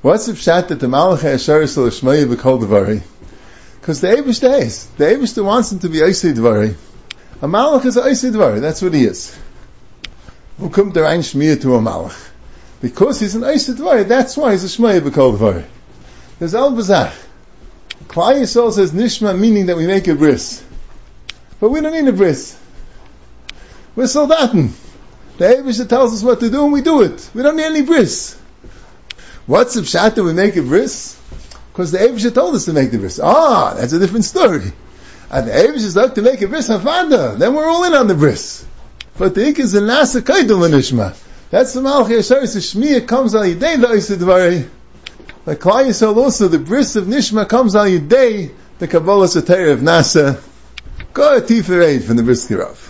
What's 0.00 0.26
the 0.26 0.32
pshat 0.32 0.68
that 0.68 0.80
the 0.80 0.86
Malach 0.86 1.18
Asharis 1.18 1.76
will 1.76 1.88
Shmiya 1.88 2.32
b'kol 2.32 2.62
Devari? 2.62 3.02
Because 3.80 4.00
the 4.00 4.08
Abishta 4.08 4.60
is. 4.60 4.86
The 4.96 5.04
Abishta 5.06 5.44
wants 5.44 5.72
him 5.72 5.80
to 5.80 5.88
be 5.88 5.98
Oisei 5.98 6.34
Devari. 6.34 6.76
A 7.42 7.46
malach 7.46 7.84
is 7.84 7.96
a 7.96 8.02
Eisidvar, 8.02 8.60
that's 8.60 8.80
what 8.80 8.94
he 8.94 9.04
is. 9.04 9.36
Kommt 10.60 10.94
der 10.94 11.02
Shmiya 11.02 11.60
to 11.62 11.74
a 11.74 11.80
malach? 11.80 12.30
Because 12.80 13.18
he's 13.18 13.34
an 13.34 13.42
Eisidvar, 13.42 14.06
that's 14.06 14.36
why 14.36 14.52
he's 14.52 14.62
a 14.62 14.68
Shmiya 14.68 15.00
b'kol 15.00 15.36
dvar. 15.36 15.64
There's 16.38 16.54
al 16.54 16.70
bazach. 16.70 17.12
Klal 18.06 18.40
Yisrael 18.40 18.72
says 18.72 18.92
nishma, 18.92 19.36
meaning 19.36 19.66
that 19.66 19.76
we 19.76 19.88
make 19.88 20.06
a 20.06 20.14
bris. 20.14 20.64
But 21.58 21.70
we 21.70 21.80
don't 21.80 21.92
need 21.92 22.06
a 22.06 22.12
bris. 22.12 22.56
We're 23.96 24.04
soldaten. 24.04 24.70
The 25.38 25.44
Abisha 25.46 25.88
tells 25.88 26.14
us 26.14 26.22
what 26.22 26.38
to 26.38 26.48
do 26.48 26.62
and 26.62 26.72
we 26.72 26.80
do 26.80 27.02
it. 27.02 27.28
We 27.34 27.42
don't 27.42 27.56
need 27.56 27.64
any 27.64 27.82
bris. 27.82 28.38
What's 29.46 29.74
the 29.74 29.80
pshat 29.80 30.14
that 30.14 30.22
we 30.22 30.32
make 30.32 30.54
a 30.54 30.62
bris? 30.62 31.20
Because 31.72 31.90
the 31.90 31.98
Abisha 31.98 32.32
told 32.32 32.54
us 32.54 32.66
to 32.66 32.72
make 32.72 32.92
the 32.92 32.98
bris. 32.98 33.18
Ah, 33.18 33.74
that's 33.74 33.92
a 33.92 33.98
different 33.98 34.26
story. 34.26 34.72
And 35.32 35.48
the 35.48 35.52
Abish 35.52 35.76
is 35.76 35.96
like 35.96 36.14
to 36.16 36.22
make 36.22 36.42
a 36.42 36.46
bris 36.46 36.68
hafada. 36.68 37.38
Then 37.38 37.54
we're 37.54 37.64
all 37.64 37.84
in 37.84 37.94
on 37.94 38.06
the 38.06 38.14
bris. 38.14 38.66
But 39.16 39.34
the 39.34 39.48
ik 39.48 39.58
is 39.58 39.74
a 39.74 39.80
nasa 39.80 40.20
kaidul 40.20 40.68
nishma. 40.68 41.16
That's 41.48 41.72
the 41.72 41.80
malach 41.80 42.08
yashar. 42.08 42.46
So 42.46 42.58
shmiya 42.58 43.08
comes 43.08 43.34
al 43.34 43.42
yidei 43.42 43.76
la'isa 43.76 44.16
dvarei. 44.16 44.68
Like 45.46 45.58
Klal 45.58 45.86
Yisrael 45.86 46.16
also, 46.16 46.48
the 46.48 46.58
bris 46.58 46.96
of 46.96 47.04
nishma 47.04 47.48
comes 47.48 47.74
on 47.74 47.86
al 47.86 47.92
yidei 47.98 48.52
the 48.78 48.86
Kabbalah 48.86 49.26
Satayr 49.26 49.72
of 49.72 49.80
Nasa. 49.80 50.42
Go 51.14 51.36
a 51.36 51.40
tiferei 51.40 52.02
from 52.02 52.16
the 52.16 52.22
bris 52.22 52.46
kirav. 52.46 52.81